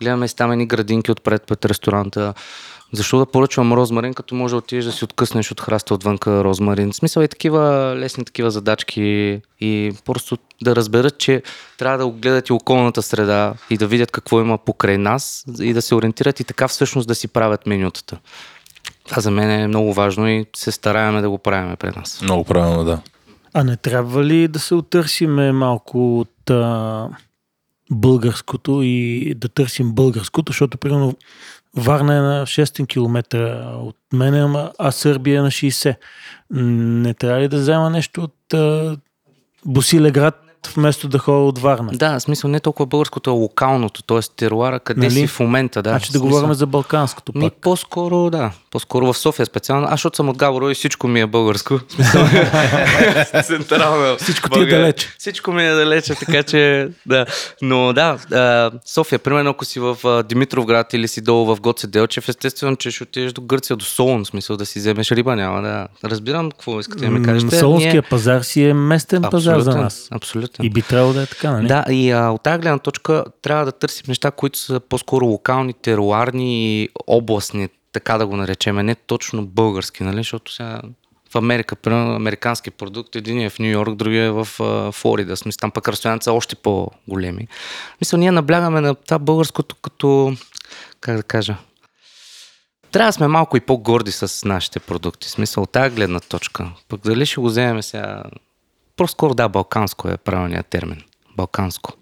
Гледаме 0.00 0.28
си 0.28 0.36
там 0.36 0.52
едни 0.52 0.66
градинки 0.66 1.10
отпред 1.10 1.42
пред 1.46 1.64
ресторанта. 1.64 2.34
Защо 2.92 3.18
да 3.18 3.26
поръчвам 3.26 3.72
розмарин, 3.72 4.14
като 4.14 4.34
може 4.34 4.52
да 4.52 4.58
отидеш 4.58 4.84
да 4.84 4.92
си 4.92 5.04
откъснеш 5.04 5.50
от 5.50 5.60
храста 5.60 5.94
отвънка 5.94 6.44
розмарин? 6.44 6.92
В 6.92 6.96
смисъл 6.96 7.22
и 7.22 7.28
такива 7.28 7.94
лесни 7.96 8.24
такива 8.24 8.50
задачки 8.50 9.40
и 9.62 9.92
просто 10.04 10.38
да 10.62 10.76
разберат, 10.76 11.18
че 11.18 11.42
трябва 11.78 11.98
да 11.98 12.06
огледат 12.06 12.48
и 12.48 12.52
околната 12.52 13.02
среда 13.02 13.54
и 13.70 13.76
да 13.76 13.86
видят 13.86 14.10
какво 14.10 14.40
има 14.40 14.58
покрай 14.58 14.98
нас 14.98 15.44
и 15.60 15.72
да 15.72 15.82
се 15.82 15.94
ориентират 15.94 16.40
и 16.40 16.44
така 16.44 16.68
всъщност 16.68 17.08
да 17.08 17.14
си 17.14 17.28
правят 17.28 17.66
менютата. 17.66 18.18
Това 19.08 19.22
за 19.22 19.30
мен 19.30 19.50
е 19.50 19.68
много 19.68 19.94
важно 19.94 20.28
и 20.28 20.46
се 20.56 20.72
стараеме 20.72 21.20
да 21.20 21.30
го 21.30 21.38
правим 21.38 21.76
пред 21.76 21.96
нас. 21.96 22.22
Много 22.22 22.44
правилно, 22.44 22.84
да. 22.84 23.00
А 23.54 23.64
не 23.64 23.76
трябва 23.76 24.24
ли 24.24 24.48
да 24.48 24.58
се 24.58 24.74
отърсиме 24.74 25.52
малко 25.52 26.20
от 26.20 26.50
а, 26.50 27.08
българското 27.90 28.80
и 28.82 29.34
да 29.36 29.48
търсим 29.48 29.92
българското, 29.92 30.52
защото 30.52 30.78
примерно 30.78 31.14
Варна 31.76 32.16
е 32.16 32.20
на 32.20 32.46
6 32.46 32.88
км 32.88 33.22
от 33.78 33.96
мене, 34.12 34.42
ама, 34.42 34.72
а 34.78 34.90
Сърбия 34.90 35.38
е 35.38 35.42
на 35.42 35.50
60. 35.50 35.96
Не 36.50 37.14
трябва 37.14 37.40
ли 37.40 37.48
да 37.48 37.56
взема 37.56 37.90
нещо 37.90 38.22
от 38.22 38.54
а, 38.54 38.96
Boussy-le-Grat 39.64 40.51
вместо 40.68 41.08
да 41.08 41.18
ходя 41.18 41.38
от 41.38 41.58
Варна? 41.58 41.92
Да, 41.92 42.18
в 42.18 42.22
смисъл 42.22 42.50
не 42.50 42.60
толкова 42.60 42.86
българското, 42.86 43.30
а 43.30 43.32
локалното, 43.32 44.02
т.е. 44.02 44.18
теруара, 44.36 44.80
къде 44.80 45.00
Нали? 45.00 45.10
си 45.12 45.26
в 45.26 45.40
момента. 45.40 45.82
Да, 45.82 45.90
значи 45.90 46.12
да 46.12 46.20
говорим 46.20 46.54
за 46.54 46.66
балканското 46.66 47.32
Ми, 47.34 47.40
пак. 47.42 47.52
по-скоро, 47.54 48.30
да. 48.30 48.50
По-скоро 48.70 49.06
в 49.06 49.18
София 49.18 49.46
специално. 49.46 49.84
Аз, 49.86 49.90
защото 49.90 50.16
съм 50.16 50.28
от 50.28 50.36
Габрово 50.36 50.70
и 50.70 50.74
всичко 50.74 51.08
ми 51.08 51.20
е 51.20 51.26
българско. 51.26 51.80
Смисъл, 51.88 52.24
Централно. 53.44 54.16
Всичко 54.16 54.50
ти 54.50 54.60
е 54.60 54.66
далече. 54.66 55.08
Всичко 55.18 55.52
ми 55.52 55.64
е 55.64 55.70
далече, 55.70 56.14
така 56.14 56.42
че 56.42 56.88
да. 57.06 57.26
Но 57.62 57.92
да, 57.92 58.18
София, 58.86 59.18
примерно 59.18 59.50
ако 59.50 59.64
си 59.64 59.80
в 59.80 59.96
Димитровград 60.24 60.92
или 60.94 61.08
си 61.08 61.20
долу 61.20 61.46
в 61.46 61.60
Гоце 61.60 61.86
Делчев, 61.86 62.28
естествено, 62.28 62.76
че 62.76 62.90
ще 62.90 63.02
отидеш 63.02 63.32
до 63.32 63.40
Гърция, 63.40 63.76
до 63.76 63.84
Солун, 63.84 64.24
в 64.24 64.26
смисъл 64.26 64.56
да 64.56 64.66
си 64.66 64.78
вземеш 64.78 65.10
риба, 65.10 65.36
няма 65.36 65.62
да. 65.62 65.88
Разбирам 66.04 66.50
какво 66.50 66.80
искате 66.80 67.04
да 67.04 67.10
ми 67.10 67.22
кажете. 67.22 67.66
Ние- 67.66 68.02
пазар 68.02 68.40
си 68.40 68.64
е 68.64 68.74
местен 68.74 69.22
пазар 69.30 69.60
за 69.60 69.76
нас. 69.76 70.08
Абсолютно. 70.10 70.51
И 70.62 70.70
би 70.70 70.82
трябвало 70.82 71.12
да 71.12 71.22
е 71.22 71.26
така, 71.26 71.50
нали? 71.50 71.66
Да, 71.66 71.84
и 71.90 72.10
а, 72.10 72.30
от 72.30 72.42
тази 72.42 72.60
гледна 72.60 72.78
точка 72.78 73.24
трябва 73.42 73.64
да 73.64 73.72
търсим 73.72 74.04
неща, 74.08 74.30
които 74.30 74.58
са 74.58 74.80
по-скоро 74.80 75.26
локални, 75.26 75.72
теруарни 75.72 76.82
и 76.82 76.88
областни, 77.06 77.68
така 77.92 78.18
да 78.18 78.26
го 78.26 78.36
наречем, 78.36 78.76
не 78.76 78.94
точно 78.94 79.46
български, 79.46 80.02
нали? 80.02 80.16
Защото 80.16 80.52
сега 80.52 80.80
в 81.32 81.36
Америка, 81.36 81.76
примерно, 81.76 82.14
американски 82.14 82.70
продукт, 82.70 83.16
един 83.16 83.40
е 83.40 83.50
в 83.50 83.58
Нью 83.58 83.70
Йорк, 83.70 83.94
другия 83.94 84.24
е 84.24 84.30
в 84.30 84.48
а, 84.60 84.92
Флорида. 84.92 85.36
Смисъл, 85.36 85.58
там 85.60 85.70
пък 85.70 85.88
разстоянията 85.88 86.24
са 86.24 86.32
още 86.32 86.56
по-големи. 86.56 87.48
Мисля, 88.00 88.18
ние 88.18 88.30
наблягаме 88.30 88.80
на 88.80 88.94
това 88.94 89.18
българското 89.18 89.76
като, 89.76 90.36
как 91.00 91.16
да 91.16 91.22
кажа, 91.22 91.56
трябва 92.92 93.08
да 93.08 93.12
сме 93.12 93.28
малко 93.28 93.56
и 93.56 93.60
по-горди 93.60 94.12
с 94.12 94.48
нашите 94.48 94.80
продукти. 94.80 95.30
Смисъл, 95.30 95.62
от 95.62 95.72
тази 95.72 95.94
гледна 95.94 96.20
точка. 96.20 96.70
Пък 96.88 97.00
дали 97.00 97.26
ще 97.26 97.40
го 97.40 97.46
вземем 97.46 97.82
сега... 97.82 98.22
По-скоро 99.02 99.34
да, 99.34 99.48
балканско 99.48 100.08
е 100.08 100.16
правилният 100.16 100.66
термин. 100.66 101.02
Балканско. 101.36 101.92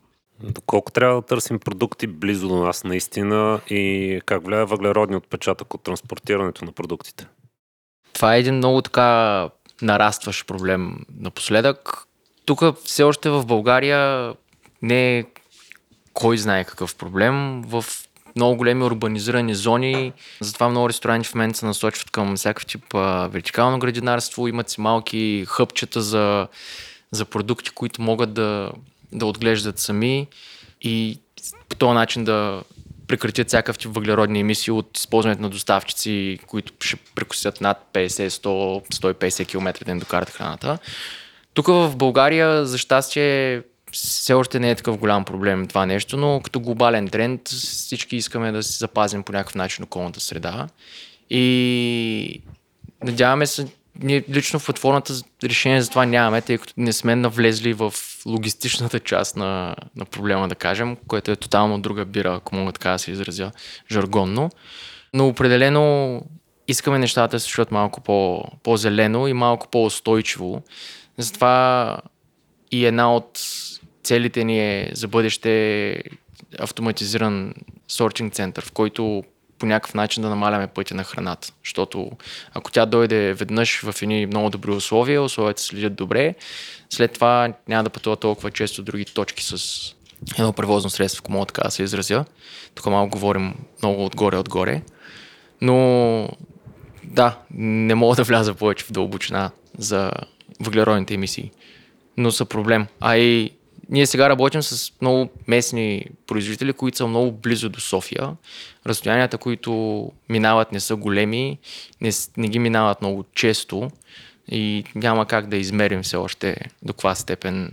Доколко 0.42 0.92
трябва 0.92 1.14
да 1.14 1.26
търсим 1.26 1.58
продукти 1.58 2.06
близо 2.06 2.48
до 2.48 2.56
нас 2.56 2.84
наистина 2.84 3.60
и 3.70 4.20
как 4.26 4.46
влияе 4.46 4.64
въглеродния 4.64 5.18
отпечатък 5.18 5.74
от 5.74 5.82
транспортирането 5.82 6.64
на 6.64 6.72
продуктите? 6.72 7.26
Това 8.12 8.34
е 8.36 8.38
един 8.38 8.54
много 8.54 8.82
така 8.82 9.48
нарастващ 9.82 10.46
проблем 10.46 11.04
напоследък. 11.20 12.04
Тук 12.44 12.62
все 12.84 13.02
още 13.02 13.30
в 13.30 13.46
България 13.46 14.34
не 14.82 15.18
е 15.18 15.24
кой 16.12 16.38
знае 16.38 16.64
какъв 16.64 16.96
проблем. 16.96 17.62
В 17.62 17.84
много 18.36 18.56
големи 18.56 18.84
урбанизирани 18.84 19.54
зони, 19.54 20.12
затова 20.40 20.68
много 20.68 20.88
ресторанти 20.88 21.28
в 21.28 21.34
момента 21.34 21.58
се 21.58 21.66
насочват 21.66 22.10
към 22.10 22.36
всякакъв 22.36 22.66
тип 22.66 22.94
а, 22.94 23.28
вертикално 23.28 23.78
градинарство, 23.78 24.48
имат 24.48 24.70
си 24.70 24.80
малки 24.80 25.44
хъпчета 25.48 26.00
за, 26.00 26.48
за 27.12 27.24
продукти, 27.24 27.70
които 27.70 28.02
могат 28.02 28.32
да, 28.34 28.72
да 29.12 29.26
отглеждат 29.26 29.78
сами 29.78 30.26
и 30.82 31.18
по 31.68 31.76
този 31.76 31.94
начин 31.94 32.24
да 32.24 32.62
прекратят 33.06 33.48
всякакъв 33.48 33.78
тип 33.78 33.90
въглеродни 33.94 34.40
емисии 34.40 34.70
от 34.70 34.98
използването 34.98 35.42
на 35.42 35.50
доставчици, 35.50 36.38
които 36.46 36.72
ще 36.80 36.96
прекусят 36.96 37.60
над 37.60 37.88
50, 37.92 38.28
100, 38.28 38.48
150 38.94 39.46
км 39.48 39.84
да 39.84 39.90
им 39.90 39.98
докарат 39.98 40.30
храната. 40.30 40.78
Тук 41.54 41.66
в 41.66 41.96
България, 41.96 42.66
за 42.66 42.78
щастие, 42.78 43.62
все 43.92 44.32
още 44.32 44.60
не 44.60 44.70
е 44.70 44.74
такъв 44.74 44.96
голям 44.96 45.24
проблем 45.24 45.66
това 45.66 45.86
нещо, 45.86 46.16
но 46.16 46.40
като 46.44 46.60
глобален 46.60 47.08
тренд 47.08 47.48
всички 47.48 48.16
искаме 48.16 48.52
да 48.52 48.62
си 48.62 48.78
запазим 48.78 49.22
по 49.22 49.32
някакъв 49.32 49.54
начин 49.54 49.84
околната 49.84 50.20
среда. 50.20 50.68
И 51.30 52.42
надяваме 53.04 53.46
се, 53.46 53.66
ние 54.02 54.24
лично 54.28 54.58
в 54.58 54.64
платформата 54.64 55.14
решение 55.44 55.82
за 55.82 55.90
това 55.90 56.06
нямаме, 56.06 56.42
тъй 56.42 56.58
като 56.58 56.72
не 56.76 56.92
сме 56.92 57.16
навлезли 57.16 57.72
в 57.72 57.94
логистичната 58.26 59.00
част 59.00 59.36
на, 59.36 59.76
на 59.96 60.04
проблема, 60.04 60.48
да 60.48 60.54
кажем, 60.54 60.96
което 61.06 61.30
е 61.30 61.36
тотално 61.36 61.80
друга 61.80 62.04
бира, 62.04 62.34
ако 62.34 62.54
мога 62.56 62.72
така 62.72 62.90
да 62.90 62.98
се 62.98 63.10
изразя 63.10 63.52
жаргонно. 63.90 64.50
Но 65.14 65.28
определено 65.28 66.22
искаме 66.68 66.98
нещата 66.98 67.36
да 67.36 67.40
се 67.40 67.48
чуят 67.48 67.70
малко 67.70 68.00
по, 68.00 68.44
по-зелено 68.62 69.26
и 69.26 69.32
малко 69.32 69.68
по-устойчиво. 69.68 70.62
Затова 71.18 71.96
и 72.72 72.86
една 72.86 73.14
от 73.14 73.40
целите 74.02 74.44
ни 74.44 74.60
е 74.60 74.90
за 74.94 75.08
бъдеще 75.08 76.02
автоматизиран 76.58 77.54
сортинг 77.88 78.34
център, 78.34 78.64
в 78.64 78.72
който 78.72 79.24
по 79.60 79.66
някакъв 79.66 79.94
начин 79.94 80.22
да 80.22 80.28
намаляме 80.28 80.66
пътя 80.66 80.94
на 80.94 81.04
храната. 81.04 81.52
Защото 81.64 82.10
ако 82.54 82.70
тя 82.70 82.86
дойде 82.86 83.34
веднъж 83.34 83.80
в 83.80 84.02
едни 84.02 84.26
много 84.26 84.50
добри 84.50 84.70
условия, 84.70 85.22
условията 85.22 85.62
следят 85.62 85.94
добре, 85.94 86.34
след 86.90 87.12
това 87.12 87.52
няма 87.68 87.84
да 87.84 87.90
пътува 87.90 88.16
толкова 88.16 88.50
често 88.50 88.82
други 88.82 89.04
точки 89.04 89.44
с 89.44 89.56
едно 90.38 90.52
превозно 90.52 90.90
средство, 90.90 91.20
ако 91.24 91.32
мога 91.32 91.46
така 91.46 91.62
да 91.62 91.70
се 91.70 91.82
изразя. 91.82 92.24
Тук 92.74 92.86
малко 92.86 93.10
говорим 93.10 93.54
много 93.82 94.04
отгоре-отгоре. 94.04 94.82
Но 95.60 96.28
да, 97.04 97.38
не 97.54 97.94
мога 97.94 98.16
да 98.16 98.24
вляза 98.24 98.54
повече 98.54 98.84
в 98.84 98.92
дълбочина 98.92 99.50
за 99.78 100.10
въглеродните 100.60 101.14
емисии. 101.14 101.50
Но 102.16 102.30
са 102.30 102.44
проблем. 102.44 102.86
А 103.00 103.16
и 103.16 103.50
ние 103.90 104.06
сега 104.06 104.28
работим 104.28 104.62
с 104.62 104.92
много 105.00 105.28
местни 105.46 106.06
производители, 106.26 106.72
които 106.72 106.96
са 106.96 107.06
много 107.06 107.32
близо 107.32 107.68
до 107.68 107.80
София. 107.80 108.36
Разстоянията, 108.86 109.38
които 109.38 110.12
минават, 110.28 110.72
не 110.72 110.80
са 110.80 110.96
големи, 110.96 111.58
не, 112.00 112.10
не 112.36 112.48
ги 112.48 112.58
минават 112.58 113.00
много 113.00 113.24
често 113.34 113.90
и 114.48 114.84
няма 114.94 115.26
как 115.26 115.48
да 115.48 115.56
измерим 115.56 116.02
все 116.02 116.16
още 116.16 116.56
до 116.82 116.92
каква 116.92 117.14
степен 117.14 117.72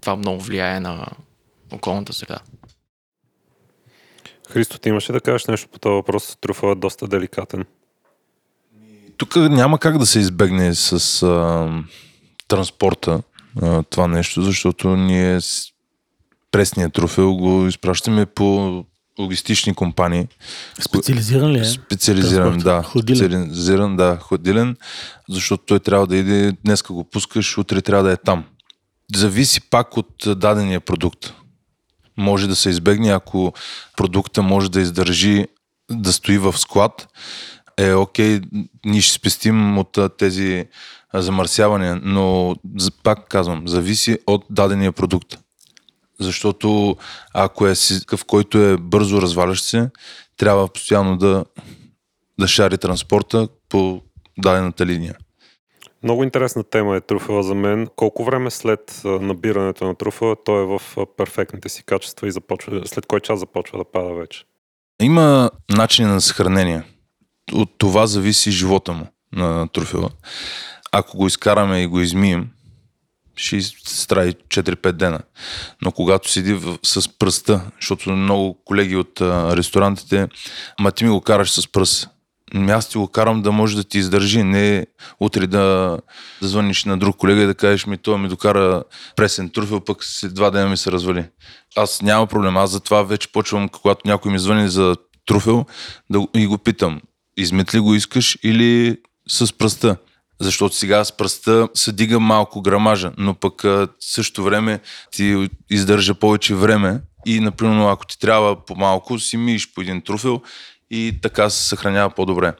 това 0.00 0.16
много 0.16 0.40
влияе 0.40 0.80
на 0.80 1.06
околната 1.72 2.12
среда. 2.12 2.38
Христо, 4.50 4.78
ти 4.78 4.88
имаше 4.88 5.12
да 5.12 5.20
кажеш 5.20 5.46
нещо 5.46 5.68
по 5.68 5.78
този 5.78 5.92
въпрос. 5.92 6.36
Трюфа 6.40 6.66
е 6.66 6.74
доста 6.74 7.08
деликатен. 7.08 7.64
Тук 9.16 9.36
няма 9.36 9.78
как 9.78 9.98
да 9.98 10.06
се 10.06 10.18
избегне 10.18 10.74
с 10.74 11.22
а, 11.22 11.68
транспорта 12.48 13.22
а, 13.62 13.82
това 13.82 14.08
нещо, 14.08 14.42
защото 14.42 14.96
ние 14.96 15.40
с 15.40 15.64
пресния 16.50 16.90
трофео 16.90 17.34
го 17.34 17.66
изпращаме 17.66 18.26
по 18.26 18.84
логистични 19.18 19.74
компании. 19.74 20.28
Специализиран 20.80 21.52
ли 21.52 21.58
е? 21.58 21.64
Специализиран, 21.64 22.58
да. 22.58 22.82
Ходилен. 22.82 23.16
Специализиран, 23.16 23.96
да, 23.96 24.16
ходилен, 24.16 24.76
защото 25.28 25.64
той 25.66 25.80
трябва 25.80 26.06
да 26.06 26.16
иде, 26.16 26.52
днеска 26.64 26.92
го 26.92 27.04
пускаш, 27.04 27.58
утре 27.58 27.82
трябва 27.82 28.04
да 28.04 28.12
е 28.12 28.16
там. 28.16 28.44
Зависи 29.14 29.60
пак 29.60 29.96
от 29.96 30.14
дадения 30.26 30.80
продукт. 30.80 31.32
Може 32.16 32.48
да 32.48 32.56
се 32.56 32.70
избегне, 32.70 33.10
ако 33.12 33.52
продукта 33.96 34.42
може 34.42 34.70
да 34.70 34.80
издържи 34.80 35.46
да 35.90 36.12
стои 36.12 36.38
в 36.38 36.58
склад, 36.58 37.08
е 37.78 37.92
окей, 37.92 38.40
ние 38.86 39.00
ще 39.00 39.14
спестим 39.14 39.78
от 39.78 39.98
тези 40.18 40.66
а, 41.12 41.22
замърсявания, 41.22 42.00
но 42.02 42.56
пак 43.02 43.28
казвам, 43.28 43.68
зависи 43.68 44.18
от 44.26 44.44
дадения 44.50 44.92
продукт. 44.92 45.38
Защото 46.20 46.96
ако 47.34 47.66
е 47.66 47.74
такъв, 48.00 48.24
който 48.24 48.58
е 48.58 48.76
бързо 48.76 49.22
развалящ 49.22 49.64
се, 49.64 49.90
трябва 50.36 50.68
постоянно 50.68 51.16
да 51.16 51.44
да 52.38 52.48
шари 52.48 52.78
транспорта 52.78 53.48
по 53.68 54.02
дадената 54.38 54.86
линия. 54.86 55.16
Много 56.02 56.24
интересна 56.24 56.64
тема 56.64 56.96
е 56.96 57.00
труфела 57.00 57.42
за 57.42 57.54
мен. 57.54 57.88
Колко 57.96 58.24
време 58.24 58.50
след 58.50 59.00
набирането 59.04 59.84
на 59.84 59.94
труфела 59.94 60.36
той 60.44 60.62
е 60.62 60.66
в 60.66 60.82
перфектните 61.16 61.68
си 61.68 61.84
качества 61.84 62.28
и 62.28 62.32
започва, 62.32 62.82
след 62.86 63.06
кой 63.06 63.20
час 63.20 63.38
започва 63.40 63.78
да 63.78 63.84
пада 63.84 64.14
вече? 64.14 64.44
Има 65.02 65.50
начини 65.70 66.08
на 66.08 66.20
съхранение. 66.20 66.82
От 67.52 67.70
това 67.78 68.06
зависи 68.06 68.50
живота 68.50 68.92
му 68.92 69.06
на 69.32 69.68
труфела. 69.68 70.10
Ако 70.92 71.16
го 71.16 71.26
изкараме 71.26 71.82
и 71.82 71.86
го 71.86 72.00
измием, 72.00 72.48
ще 73.36 73.62
се 73.62 74.06
трави 74.06 74.32
4-5 74.32 74.92
дена. 74.92 75.20
Но 75.82 75.92
когато 75.92 76.30
седи 76.30 76.54
в, 76.54 76.78
с 76.82 77.18
пръста, 77.18 77.70
защото 77.80 78.10
много 78.10 78.64
колеги 78.64 78.96
от 78.96 79.20
а, 79.20 79.56
ресторантите, 79.56 80.28
ма 80.80 80.92
ти 80.92 81.04
ми 81.04 81.10
го 81.10 81.20
караш 81.20 81.50
с 81.50 81.72
пръст. 81.72 82.08
Ами 82.54 82.70
Аз 82.72 82.88
ти 82.88 82.98
го 82.98 83.08
карам 83.08 83.42
да 83.42 83.52
може 83.52 83.76
да 83.76 83.84
ти 83.84 83.98
издържи, 83.98 84.42
не 84.42 84.86
утре 85.20 85.46
да, 85.46 85.98
да 86.42 86.48
звъниш 86.48 86.84
на 86.84 86.98
друг 86.98 87.16
колега 87.16 87.42
и 87.42 87.46
да 87.46 87.54
кажеш 87.54 87.86
ми, 87.86 87.98
той 87.98 88.18
ми 88.18 88.28
докара 88.28 88.84
пресен 89.16 89.50
труфел, 89.50 89.80
пък 89.80 90.04
след 90.04 90.34
два 90.34 90.50
дена 90.50 90.68
ми 90.68 90.76
се 90.76 90.92
развали. 90.92 91.24
Аз 91.76 92.02
няма 92.02 92.26
проблем, 92.26 92.56
аз 92.56 92.70
затова 92.70 93.02
вече 93.02 93.32
почвам, 93.32 93.68
когато 93.68 94.08
някой 94.08 94.32
ми 94.32 94.38
звъни 94.38 94.68
за 94.68 94.96
труфел, 95.26 95.66
да, 96.10 96.26
и 96.34 96.46
го 96.46 96.58
питам, 96.58 97.00
измет 97.36 97.74
ли 97.74 97.80
го 97.80 97.94
искаш 97.94 98.38
или 98.42 98.96
с 99.28 99.52
пръста? 99.58 99.96
Защото 100.42 100.76
сега 100.76 101.04
с 101.04 101.16
пръста 101.16 101.68
се 101.74 101.92
дига 101.92 102.20
малко 102.20 102.62
грамажа, 102.62 103.12
но 103.18 103.34
пък 103.34 103.64
същото 104.00 104.44
време 104.44 104.80
ти 105.10 105.48
издържа 105.70 106.14
повече 106.14 106.54
време 106.54 107.00
и, 107.26 107.40
например, 107.40 107.90
ако 107.90 108.06
ти 108.06 108.18
трябва 108.18 108.64
по-малко, 108.64 109.18
си 109.18 109.36
миеш 109.36 109.72
по 109.72 109.80
един 109.80 110.02
труфел 110.02 110.42
и 110.90 111.18
така 111.22 111.50
се 111.50 111.68
съхранява 111.68 112.10
по-добре. 112.10 112.52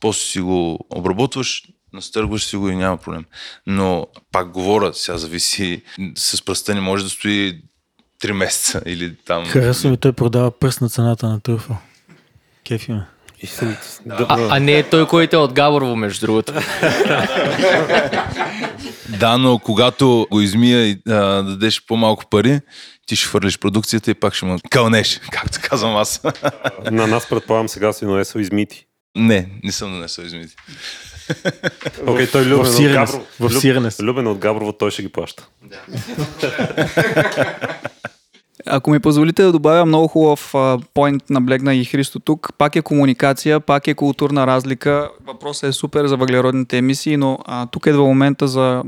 После 0.00 0.20
си 0.20 0.40
го 0.40 0.86
обработваш, 0.90 1.62
настъргваш 1.92 2.44
си 2.44 2.56
го 2.56 2.68
и 2.68 2.76
няма 2.76 2.96
проблем. 2.96 3.24
Но 3.66 4.06
пак 4.32 4.50
говоря, 4.50 4.94
сега 4.94 5.18
зависи, 5.18 5.82
с 6.16 6.44
пръста 6.44 6.74
не 6.74 6.80
може 6.80 7.04
да 7.04 7.10
стои 7.10 7.62
3 8.22 8.32
месеца 8.32 8.82
или 8.86 9.16
там... 9.16 9.44
Харесва 9.44 9.90
ми, 9.90 9.96
той 9.96 10.12
продава 10.12 10.58
пръст 10.58 10.80
на 10.80 10.88
цената 10.88 11.28
на 11.28 11.40
трюфъл. 11.40 11.76
Кефи 12.64 12.92
ме. 12.92 13.06
Да, 14.06 14.26
А, 14.28 14.48
а 14.50 14.60
не 14.60 14.72
е 14.72 14.82
той, 14.82 15.06
който 15.06 15.36
е 15.36 15.38
от 15.38 15.52
Габрово, 15.52 15.96
между 15.96 16.26
другото. 16.26 16.52
Да, 19.08 19.38
но 19.38 19.58
когато 19.58 20.26
го 20.30 20.40
измия 20.40 20.86
и 20.86 20.98
а, 21.08 21.12
дадеш 21.42 21.82
по-малко 21.86 22.24
пари, 22.30 22.60
ти 23.06 23.16
ще 23.16 23.28
хвърлиш 23.28 23.58
продукцията 23.58 24.10
и 24.10 24.14
пак 24.14 24.34
ще 24.34 24.44
му 24.44 24.58
кълнеш, 24.70 25.20
както 25.30 25.58
казвам 25.62 25.96
аз. 25.96 26.20
на 26.90 27.06
нас 27.06 27.28
предполагам 27.28 27.68
сега 27.68 27.92
си 27.92 28.04
донесъл 28.04 28.40
измити. 28.40 28.86
не, 29.16 29.48
не 29.64 29.72
съм 29.72 29.92
донесъл 29.92 30.24
измити. 30.24 30.54
Окей, 32.06 32.26
той 32.26 32.44
Любен 32.44 32.56
в 32.56 32.60
от 32.60 32.76
Сиренес. 32.76 33.10
Габрово. 33.10 33.26
В 33.40 33.44
Люб- 33.44 33.60
Сиренес. 33.60 34.00
Любен 34.00 34.26
от 34.26 34.38
Габрово, 34.38 34.72
той 34.72 34.90
ще 34.90 35.02
ги 35.02 35.08
плаща. 35.08 35.46
Ако 38.74 38.90
ми 38.90 39.00
позволите 39.00 39.42
да 39.42 39.52
добавя 39.52 39.86
много 39.86 40.08
хубав 40.08 40.54
поинт, 40.94 41.30
наблегна 41.30 41.74
и 41.74 41.84
Христо 41.84 42.20
тук, 42.20 42.52
пак 42.58 42.76
е 42.76 42.82
комуникация, 42.82 43.60
пак 43.60 43.88
е 43.88 43.94
културна 43.94 44.46
разлика. 44.46 45.10
Въпросът 45.26 45.70
е 45.70 45.72
супер 45.72 46.06
за 46.06 46.16
въглеродните 46.16 46.78
емисии, 46.78 47.16
но 47.16 47.38
а, 47.44 47.66
тук 47.66 47.86
едва 47.86 48.02
момента 48.02 48.48
за 48.48 48.82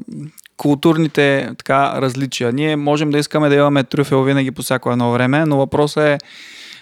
културните 0.56 1.50
така, 1.58 2.00
различия. 2.00 2.52
Ние 2.52 2.76
можем 2.76 3.10
да 3.10 3.18
искаме 3.18 3.48
да 3.48 3.54
имаме 3.54 3.84
трюфел 3.84 4.22
винаги 4.22 4.50
по 4.50 4.62
всяко 4.62 4.92
едно 4.92 5.12
време, 5.12 5.44
но 5.46 5.56
въпросът 5.56 6.04
е 6.04 6.18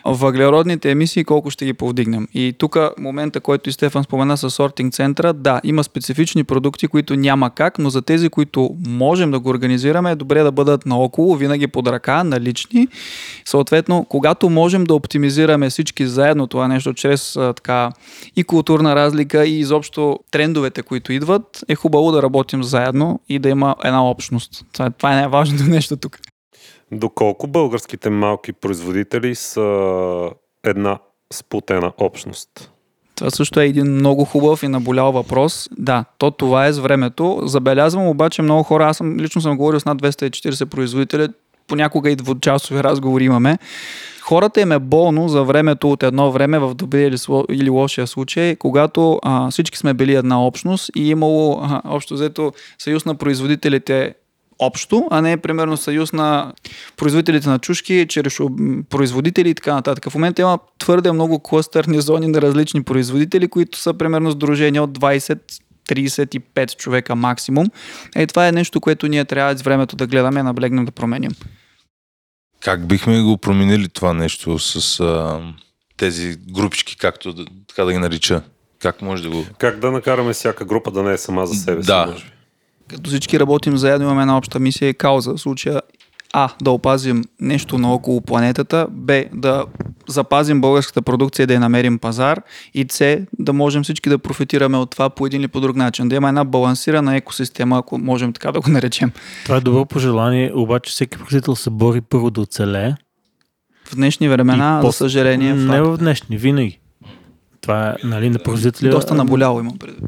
въглеродните 0.05 0.91
емисии 0.91 1.25
колко 1.25 1.51
ще 1.51 1.65
ги 1.65 1.73
повдигнем. 1.73 2.29
И 2.35 2.55
тук 2.59 2.77
момента, 2.99 3.41
който 3.41 3.69
и 3.69 3.73
Стефан 3.73 4.05
спомена 4.05 4.37
с 4.37 4.51
сортинг 4.51 4.95
центъра, 4.95 5.33
да, 5.33 5.61
има 5.65 5.85
специфични 5.85 6.45
продукти, 6.45 6.89
които 6.89 7.17
няма 7.17 7.51
как, 7.51 7.79
но 7.79 7.91
за 7.91 8.03
тези, 8.03 8.29
които 8.29 8.71
можем 8.87 9.31
да 9.31 9.41
го 9.41 9.49
организираме, 9.49 10.11
е 10.11 10.15
добре 10.15 10.43
да 10.43 10.53
бъдат 10.53 10.87
наоколо, 10.87 11.37
винаги 11.37 11.67
под 11.67 11.89
ръка, 11.89 12.25
налични. 12.25 12.89
Съответно, 13.45 14.07
когато 14.09 14.51
можем 14.51 14.85
да 14.85 14.95
оптимизираме 14.95 15.71
всички 15.71 16.07
заедно 16.07 16.47
това 16.47 16.69
нещо, 16.69 16.95
чрез 16.95 17.33
така 17.57 17.91
и 18.37 18.45
културна 18.45 18.97
разлика, 18.97 19.47
и 19.47 19.59
изобщо 19.59 20.19
трендовете, 20.31 20.83
които 20.83 21.13
идват, 21.13 21.65
е 21.69 21.75
хубаво 21.75 22.13
да 22.13 22.23
работим 22.23 22.63
заедно 22.63 23.21
и 23.29 23.39
да 23.39 23.49
има 23.49 23.77
една 23.85 24.11
общност. 24.11 24.65
Това, 24.73 24.91
това 24.91 25.13
е 25.13 25.17
най-важното 25.17 25.65
нещо 25.65 25.97
тук. 25.97 26.19
Доколко 26.93 27.47
българските 27.47 28.11
малки 28.11 28.53
производители 28.53 29.35
са 29.35 30.31
една 30.65 30.99
сплутена 31.33 31.93
общност? 31.99 32.73
Това 33.15 33.31
също 33.31 33.61
е 33.61 33.67
един 33.67 33.87
много 33.87 34.25
хубав 34.25 34.63
и 34.63 34.69
наболял 34.69 35.13
въпрос. 35.13 35.69
Да, 35.79 36.05
то 36.19 36.31
това 36.31 36.67
е 36.67 36.73
с 36.73 36.79
времето. 36.79 37.41
Забелязвам 37.45 38.07
обаче 38.07 38.43
много 38.43 38.63
хора, 38.63 38.87
аз 38.87 38.97
съм, 38.97 39.17
лично 39.19 39.41
съм 39.41 39.57
говорил 39.57 39.81
с 39.81 39.85
над 39.85 40.03
240 40.03 40.65
производители, 40.65 41.29
понякога 41.69 42.11
и 42.11 42.17
двучасови 42.17 42.83
разговори 42.83 43.25
имаме. 43.25 43.59
Хората 44.21 44.61
им 44.61 44.73
е 44.73 44.79
болно 44.79 45.29
за 45.29 45.45
времето 45.45 45.91
от 45.91 46.03
едно 46.03 46.31
време 46.31 46.59
в 46.59 46.75
добрия 46.75 47.09
или, 47.09 47.17
или 47.51 47.71
лошия 47.71 48.07
случай, 48.07 48.57
когато 48.57 49.19
а, 49.23 49.51
всички 49.51 49.79
сме 49.79 49.95
били 49.95 50.15
една 50.15 50.47
общност 50.47 50.91
и 50.97 51.09
имало 51.09 51.61
а, 51.63 51.83
общо 51.85 52.15
взето 52.15 52.53
съюз 52.79 53.05
на 53.05 53.15
производителите 53.15 54.15
общо, 54.67 55.09
а 55.11 55.21
не 55.21 55.37
примерно 55.37 55.77
съюз 55.77 56.13
на 56.13 56.53
производителите 56.97 57.49
на 57.49 57.59
чушки, 57.59 58.07
чрез 58.09 58.39
производители 58.91 59.51
и 59.51 59.55
така 59.55 59.75
нататък. 59.75 60.11
В 60.11 60.15
момента 60.15 60.43
има 60.43 60.59
твърде 60.79 61.13
много 61.13 61.39
клъстърни 61.39 62.01
зони 62.01 62.27
на 62.27 62.43
различни 62.43 62.83
производители, 62.83 63.49
които 63.49 63.79
са 63.79 63.95
примерно 63.95 64.31
сдружени 64.31 64.81
от 64.81 64.99
20 64.99 65.39
35 65.89 66.77
човека 66.77 67.15
максимум. 67.17 67.67
Е, 68.17 68.27
това 68.27 68.49
е 68.49 68.53
нещо, 68.53 68.81
което 68.81 69.09
ние 69.09 69.25
трябва 69.25 69.59
с 69.59 69.63
времето 69.63 69.97
да 69.97 70.07
гледаме, 70.07 70.43
наблегнем 70.43 70.85
да 70.85 70.93
променим. 70.93 71.31
Как 72.61 72.87
бихме 72.87 73.23
го 73.23 73.39
променили 73.39 73.89
това 73.89 74.15
нещо 74.15 74.59
с 74.59 75.01
а, 75.01 75.41
тези 75.97 76.37
групички, 76.51 76.97
както 76.97 77.35
така 77.69 77.85
да 77.85 77.93
ги 77.93 77.99
нарича? 77.99 78.43
Как 78.79 79.03
може 79.03 79.23
да 79.23 79.31
го... 79.31 79.47
Как 79.59 79.79
да 79.79 79.91
накараме 79.91 80.33
всяка 80.33 80.65
група 80.65 80.91
да 80.91 81.03
не 81.03 81.13
е 81.13 81.19
сама 81.19 81.47
за 81.47 81.55
себе 81.55 81.83
си, 81.83 81.87
Да. 81.87 82.07
може? 82.07 82.32
Като 82.95 83.11
всички 83.11 83.41
работим 83.41 83.77
заедно, 83.77 84.07
имаме 84.07 84.23
една 84.23 84.37
обща 84.37 84.59
мисия 84.59 84.89
и 84.89 84.95
кауза. 84.95 85.33
В 85.33 85.41
случая 85.41 85.81
А. 86.33 86.49
Да 86.63 86.71
опазим 86.71 87.25
нещо 87.41 87.79
наоколо 87.79 88.21
планетата. 88.21 88.87
Б. 88.91 89.25
Да 89.35 89.65
запазим 90.09 90.61
българската 90.61 91.03
продукция 91.03 91.47
да 91.47 91.55
я 91.55 91.61
намерим 91.61 91.99
пазар. 91.99 92.43
И 92.75 92.87
С. 92.91 93.19
Да 93.39 93.53
можем 93.53 93.83
всички 93.83 94.09
да 94.09 94.19
профитираме 94.19 94.79
от 94.79 94.91
това 94.91 95.11
по 95.11 95.27
един 95.27 95.41
или 95.41 95.49
по 95.49 95.61
друг 95.61 95.77
начин. 95.77 96.09
Да 96.09 96.17
има 96.17 96.29
една 96.29 96.45
балансирана 96.45 97.17
екосистема, 97.17 97.79
ако 97.79 97.99
можем 97.99 98.33
така 98.33 98.53
да 98.53 98.61
го 98.61 98.71
наречем. 98.71 99.13
Това 99.45 99.57
е 99.57 99.61
добро 99.61 99.85
пожелание, 99.87 100.53
обаче 100.55 100.91
всеки 100.91 101.19
производител 101.19 101.57
се 101.57 101.71
бори 101.71 102.01
първо 102.01 102.31
да 102.31 102.41
оцелее. 102.41 102.95
В 103.85 103.97
днешни 103.97 104.29
времена, 104.29 104.81
за 104.85 104.93
съжаление, 104.93 105.55
Не 105.55 105.67
факт. 105.67 105.87
в 105.87 105.97
днешни, 105.99 106.37
винаги. 106.37 106.79
Това 107.61 107.89
е, 107.89 107.95
нали, 108.07 108.31
на 108.31 108.39
производителя. 108.39 108.91
доста 108.91 109.15
наболяло 109.15 109.61
имам 109.61 109.79
предвид. 109.79 110.05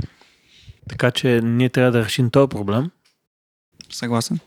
Така 0.89 1.11
че 1.11 1.41
ние 1.45 1.69
трябва 1.69 1.93
да 1.93 2.05
решим 2.05 2.31
този 2.31 2.49
проблем. 2.49 2.91
Съгласен. 3.91 4.39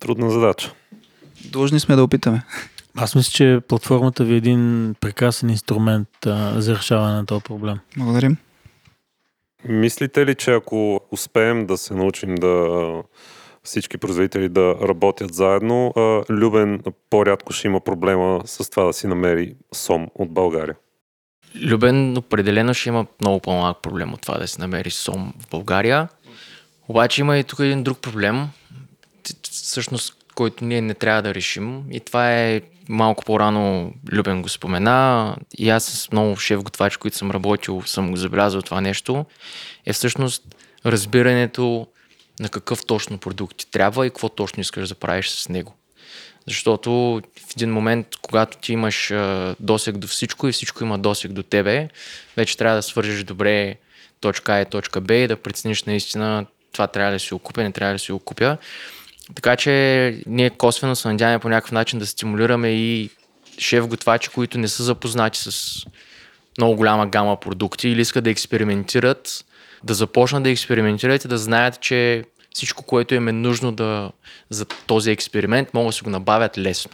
Трудна 0.00 0.30
задача. 0.30 0.72
Длъжни 1.44 1.80
сме 1.80 1.96
да 1.96 2.04
опитаме. 2.04 2.42
Аз 2.96 3.14
мисля, 3.14 3.30
че 3.30 3.60
платформата 3.68 4.24
ви 4.24 4.34
е 4.34 4.36
един 4.36 4.94
прекрасен 5.00 5.50
инструмент 5.50 6.08
а, 6.26 6.60
за 6.60 6.74
решаване 6.74 7.14
на 7.14 7.26
този 7.26 7.42
проблем. 7.42 7.78
Благодарим. 7.96 8.36
Мислите 9.68 10.26
ли, 10.26 10.34
че 10.34 10.52
ако 10.52 11.00
успеем 11.10 11.66
да 11.66 11.78
се 11.78 11.94
научим 11.94 12.34
да 12.34 13.02
всички 13.62 13.98
производители 13.98 14.48
да 14.48 14.74
работят 14.82 15.34
заедно, 15.34 15.92
а, 15.96 16.00
Любен 16.30 16.82
по-рядко 17.10 17.52
ще 17.52 17.66
има 17.66 17.80
проблема 17.80 18.42
с 18.44 18.70
това 18.70 18.84
да 18.84 18.92
си 18.92 19.06
намери 19.06 19.54
сом 19.72 20.08
от 20.14 20.30
България? 20.30 20.76
Любен 21.62 22.16
определено 22.16 22.74
ще 22.74 22.88
има 22.88 23.06
много 23.20 23.40
по-малък 23.40 23.82
проблем 23.82 24.14
от 24.14 24.20
това 24.20 24.38
да 24.38 24.48
се 24.48 24.60
намери 24.60 24.90
сом 24.90 25.34
в 25.40 25.50
България. 25.50 26.08
Обаче 26.88 27.20
има 27.20 27.38
и 27.38 27.44
тук 27.44 27.58
един 27.58 27.82
друг 27.82 27.98
проблем, 27.98 28.48
всъщност, 29.50 30.16
който 30.34 30.64
ние 30.64 30.80
не 30.80 30.94
трябва 30.94 31.22
да 31.22 31.34
решим. 31.34 31.82
И 31.90 32.00
това 32.00 32.32
е 32.32 32.60
малко 32.88 33.24
по-рано 33.24 33.92
Любен 34.12 34.42
го 34.42 34.48
спомена. 34.48 35.36
И 35.58 35.70
аз 35.70 35.84
с 35.84 36.12
много 36.12 36.36
шеф-готвачи, 36.36 36.98
които 36.98 37.16
съм 37.16 37.30
работил, 37.30 37.82
съм 37.86 38.10
го 38.10 38.16
забелязал 38.16 38.62
това 38.62 38.80
нещо. 38.80 39.26
Е 39.86 39.92
всъщност 39.92 40.42
разбирането 40.86 41.86
на 42.40 42.48
какъв 42.48 42.86
точно 42.86 43.18
продукт 43.18 43.56
ти 43.56 43.70
трябва 43.70 44.06
и 44.06 44.10
какво 44.10 44.28
точно 44.28 44.60
искаш 44.60 44.88
да 44.88 44.94
правиш 44.94 45.28
с 45.28 45.48
него. 45.48 45.74
Защото 46.46 46.90
в 47.48 47.52
един 47.56 47.72
момент, 47.72 48.06
когато 48.22 48.58
ти 48.58 48.72
имаш 48.72 49.10
а, 49.10 49.56
досег 49.60 49.96
до 49.96 50.06
всичко 50.06 50.48
и 50.48 50.52
всичко 50.52 50.84
има 50.84 50.98
досег 50.98 51.32
до 51.32 51.42
тебе, 51.42 51.88
вече 52.36 52.56
трябва 52.56 52.76
да 52.76 52.82
свържеш 52.82 53.24
добре 53.24 53.76
точка 54.20 54.52
А 54.52 54.60
и 54.60 54.64
точка 54.64 55.00
Б 55.00 55.14
и 55.14 55.28
да 55.28 55.36
прецениш 55.36 55.82
наистина 55.82 56.46
това 56.72 56.86
трябва 56.86 57.12
да 57.12 57.18
си 57.18 57.34
окупя, 57.34 57.62
не 57.62 57.72
трябва 57.72 57.94
да 57.94 57.98
си 57.98 58.12
окупя. 58.12 58.56
Така 59.34 59.56
че 59.56 59.72
ние 60.26 60.50
косвено 60.50 60.96
се 60.96 61.08
надяваме 61.08 61.38
по 61.38 61.48
някакъв 61.48 61.72
начин 61.72 61.98
да 61.98 62.06
стимулираме 62.06 62.68
и 62.68 63.10
шеф-готвачи, 63.58 64.28
които 64.28 64.58
не 64.58 64.68
са 64.68 64.82
запознати 64.82 65.38
с 65.38 65.80
много 66.58 66.76
голяма 66.76 67.06
гама 67.06 67.40
продукти 67.40 67.88
или 67.88 68.00
искат 68.00 68.24
да 68.24 68.30
експериментират, 68.30 69.44
да 69.84 69.94
започнат 69.94 70.42
да 70.42 70.50
експериментират 70.50 71.24
и 71.24 71.28
да 71.28 71.38
знаят, 71.38 71.80
че 71.80 72.24
всичко, 72.54 72.82
което 72.82 73.14
им 73.14 73.28
е 73.28 73.32
нужно 73.32 73.72
да, 73.72 74.10
за 74.50 74.64
този 74.64 75.10
експеримент, 75.10 75.74
могат 75.74 75.88
да 75.88 75.92
се 75.92 76.04
го 76.04 76.10
набавят 76.10 76.58
лесно. 76.58 76.92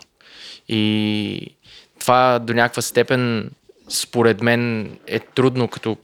И 0.69 1.57
това 1.99 2.39
до 2.39 2.55
някаква 2.55 2.83
степен, 2.83 3.51
според 3.89 4.41
мен, 4.41 4.91
е 5.07 5.21
трудно 5.21 5.69
като 5.69 5.97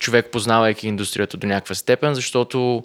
човек, 0.00 0.30
познавайки 0.30 0.88
индустрията 0.88 1.36
до 1.36 1.46
някаква 1.46 1.74
степен, 1.74 2.14
защото 2.14 2.84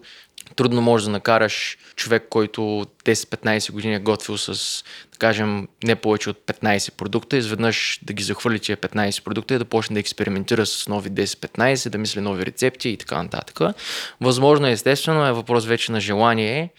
трудно 0.55 0.81
можеш 0.81 1.05
да 1.05 1.11
накараш 1.11 1.77
човек, 1.95 2.25
който 2.29 2.61
10-15 3.05 3.71
години 3.71 3.95
е 3.95 3.99
готвил 3.99 4.37
с, 4.37 4.83
да 5.11 5.17
кажем, 5.17 5.67
не 5.83 5.95
повече 5.95 6.29
от 6.29 6.37
15 6.37 6.91
продукта, 6.91 7.37
изведнъж 7.37 7.99
да 8.03 8.13
ги 8.13 8.23
захвърли 8.23 8.59
тия 8.59 8.77
15 8.77 9.23
продукта 9.23 9.53
и 9.53 9.57
да 9.57 9.65
почне 9.65 9.93
да 9.93 9.99
експериментира 9.99 10.65
с 10.65 10.87
нови 10.87 11.09
10-15, 11.09 11.89
да 11.89 11.97
мисли 11.97 12.21
нови 12.21 12.45
рецепти 12.45 12.89
и 12.89 12.97
така 12.97 13.23
нататък. 13.23 13.75
Възможно 14.21 14.67
е, 14.67 14.71
естествено, 14.71 15.25
е 15.25 15.31
въпрос 15.31 15.65
вече 15.65 15.91
на 15.91 15.99
желание 15.99 16.69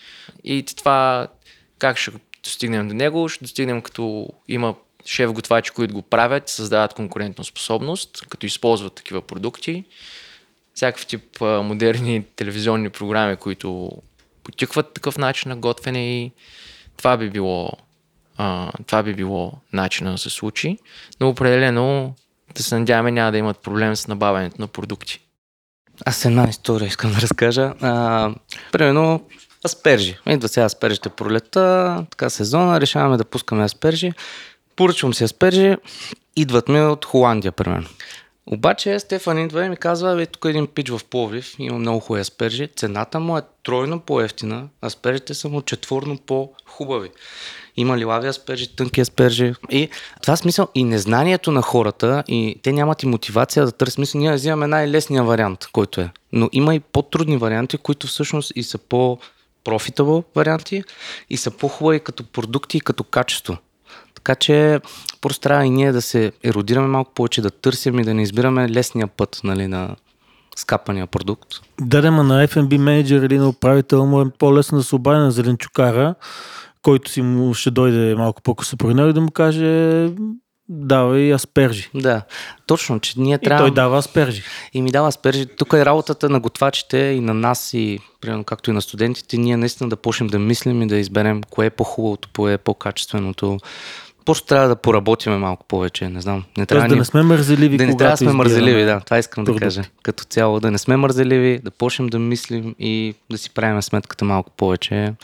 и 0.44 0.62
това 0.62 1.28
как 1.78 1.98
ще 1.98 2.10
достигнем 2.44 2.88
до 2.88 2.94
него? 2.94 3.28
Ще 3.28 3.44
достигнем 3.44 3.82
като 3.82 4.28
има 4.48 4.74
шеф 5.06 5.32
готвачи, 5.32 5.70
които 5.70 5.94
го 5.94 6.02
правят, 6.02 6.48
създават 6.48 6.94
конкурентна 6.94 7.44
способност, 7.44 8.26
като 8.28 8.46
използват 8.46 8.94
такива 8.94 9.22
продукти 9.22 9.84
всякакъв 10.80 11.06
тип 11.06 11.40
модерни 11.40 12.24
телевизионни 12.36 12.90
програми, 12.90 13.36
които 13.36 13.90
потикват 14.44 14.94
такъв 14.94 15.18
начин 15.18 15.48
на 15.48 15.56
готвене 15.56 16.20
и 16.20 16.32
това 16.96 17.16
би 17.16 17.30
било, 17.30 17.70
а, 18.36 18.72
това 18.86 19.02
би 19.02 19.14
било 19.14 19.52
начина 19.72 20.12
да 20.12 20.18
се 20.18 20.30
случи. 20.30 20.78
Но 21.20 21.28
определено 21.28 22.14
да 22.54 22.62
се 22.62 22.78
надяваме 22.78 23.10
няма 23.10 23.32
да 23.32 23.38
имат 23.38 23.58
проблем 23.58 23.96
с 23.96 24.08
набавянето 24.08 24.60
на 24.60 24.66
продукти. 24.66 25.20
Аз 26.06 26.24
една 26.24 26.48
история 26.48 26.86
искам 26.86 27.12
да 27.12 27.20
разкажа. 27.20 27.74
А, 27.80 28.34
примерно 28.72 29.26
аспержи. 29.64 30.18
Идва 30.28 30.48
сега 30.48 30.66
аспержите 30.66 31.08
пролета, 31.08 32.06
така 32.10 32.30
сезона, 32.30 32.80
решаваме 32.80 33.16
да 33.16 33.24
пускаме 33.24 33.64
аспержи. 33.64 34.12
Поръчвам 34.76 35.14
си 35.14 35.24
аспержи, 35.24 35.76
идват 36.36 36.68
ми 36.68 36.80
от 36.80 37.04
Холандия, 37.04 37.52
примерно. 37.52 37.88
Обаче 38.52 38.98
Стефан 38.98 39.38
идва 39.38 39.64
и 39.64 39.68
ми 39.68 39.76
казва, 39.76 40.16
бе, 40.16 40.26
тук 40.26 40.44
е 40.44 40.48
един 40.48 40.66
пич 40.66 40.90
в 40.90 41.00
Пловдив, 41.10 41.54
има 41.58 41.78
много 41.78 42.00
хубави 42.00 42.20
аспержи, 42.20 42.68
цената 42.76 43.20
му 43.20 43.38
е 43.38 43.42
тройно 43.62 44.00
по-ефтина, 44.00 44.68
аспержите 44.84 45.34
са 45.34 45.48
му 45.48 45.62
четворно 45.62 46.18
по-хубави. 46.18 47.10
Има 47.76 47.98
лилави 47.98 48.28
аспержи, 48.28 48.76
тънки 48.76 49.00
аспержи. 49.00 49.54
И 49.70 49.88
това 50.22 50.36
смисъл 50.36 50.68
и 50.74 50.84
незнанието 50.84 51.52
на 51.52 51.62
хората, 51.62 52.24
и 52.28 52.56
те 52.62 52.72
нямат 52.72 53.02
и 53.02 53.06
мотивация 53.06 53.64
да 53.64 53.72
търсят 53.72 53.94
смисъл. 53.94 54.20
Ние 54.20 54.32
взимаме 54.32 54.66
най-лесния 54.66 55.24
вариант, 55.24 55.66
който 55.72 56.00
е. 56.00 56.10
Но 56.32 56.48
има 56.52 56.74
и 56.74 56.80
по-трудни 56.80 57.36
варианти, 57.36 57.78
които 57.78 58.06
всъщност 58.06 58.52
и 58.54 58.62
са 58.62 58.78
по 58.78 59.18
профитабъл 59.64 60.24
варианти 60.34 60.82
и 61.30 61.36
са 61.36 61.50
по-хубави 61.50 62.00
като 62.00 62.24
продукти 62.24 62.76
и 62.76 62.80
като 62.80 63.04
качество. 63.04 63.56
Така 64.24 64.34
че 64.34 64.80
просто 65.20 65.40
трябва 65.40 65.66
и 65.66 65.70
ние 65.70 65.92
да 65.92 66.02
се 66.02 66.32
еродираме 66.44 66.86
малко 66.86 67.14
повече, 67.14 67.42
да 67.42 67.50
търсим 67.50 67.98
и 67.98 68.04
да 68.04 68.14
не 68.14 68.22
избираме 68.22 68.68
лесния 68.68 69.06
път 69.06 69.40
нали, 69.44 69.66
на 69.66 69.96
скапания 70.56 71.06
продукт. 71.06 71.48
Да, 71.80 72.02
да, 72.02 72.10
на 72.10 72.48
F&B 72.48 72.78
менеджер 72.78 73.22
или 73.22 73.38
на 73.38 73.48
управител 73.48 74.06
му 74.06 74.20
е 74.20 74.30
по-лесно 74.38 74.78
да 74.78 74.84
се 74.84 74.94
обади 74.94 75.20
на 75.20 75.30
зеленчукара, 75.30 76.14
който 76.82 77.10
си 77.10 77.22
му 77.22 77.54
ще 77.54 77.70
дойде 77.70 78.14
малко 78.14 78.42
по-късно 78.42 78.78
при 78.78 78.94
него 78.94 79.08
и 79.08 79.12
да 79.12 79.20
му 79.20 79.30
каже 79.30 80.08
давай 80.70 81.34
аспержи. 81.34 81.90
Да, 81.94 82.22
точно, 82.66 83.00
че 83.00 83.20
ние 83.20 83.34
И 83.34 83.38
трябва... 83.38 83.64
той 83.64 83.74
дава 83.74 83.98
аспержи. 83.98 84.42
И 84.72 84.82
ми 84.82 84.90
дава 84.90 85.08
аспержи. 85.08 85.46
Тук 85.46 85.72
е 85.72 85.84
работата 85.84 86.28
на 86.28 86.40
готвачите 86.40 86.98
и 86.98 87.20
на 87.20 87.34
нас, 87.34 87.74
и 87.74 87.98
примерно 88.20 88.44
както 88.44 88.70
и 88.70 88.72
на 88.72 88.82
студентите, 88.82 89.36
ние 89.36 89.56
наистина 89.56 89.90
да 89.90 89.96
почнем 89.96 90.28
да 90.28 90.38
мислим 90.38 90.82
и 90.82 90.86
да 90.86 90.96
изберем 90.96 91.42
кое 91.50 91.66
е 91.66 91.70
по-хубавото, 91.70 92.28
кое 92.36 92.52
е 92.52 92.58
по-качественото. 92.58 93.58
Просто 94.24 94.46
трябва 94.46 94.68
да 94.68 94.76
поработиме 94.76 95.36
малко 95.36 95.66
повече, 95.66 96.08
не 96.08 96.20
знам. 96.20 96.44
Не 96.58 96.66
трябва 96.66 96.82
Тоест 96.82 96.94
да 96.94 96.96
не 96.96 97.04
сме 97.04 97.22
мързеливи, 97.22 97.76
да 97.76 97.86
не 97.86 97.96
трябва 97.96 98.12
да 98.12 98.16
сме 98.16 98.32
мързеливи, 98.32 98.84
да. 98.84 99.00
Това 99.00 99.18
искам 99.18 99.44
да 99.44 99.48
продукти. 99.48 99.64
кажа. 99.64 99.82
Като 100.02 100.24
цяло, 100.24 100.60
да 100.60 100.70
не 100.70 100.78
сме 100.78 100.96
мързеливи, 100.96 101.60
да 101.64 101.70
почнем 101.70 102.08
да 102.08 102.18
мислим 102.18 102.74
и 102.78 103.14
да 103.30 103.38
си 103.38 103.50
правим 103.50 103.82
сметката 103.82 104.24
малко 104.24 104.50
повече. 104.50 105.14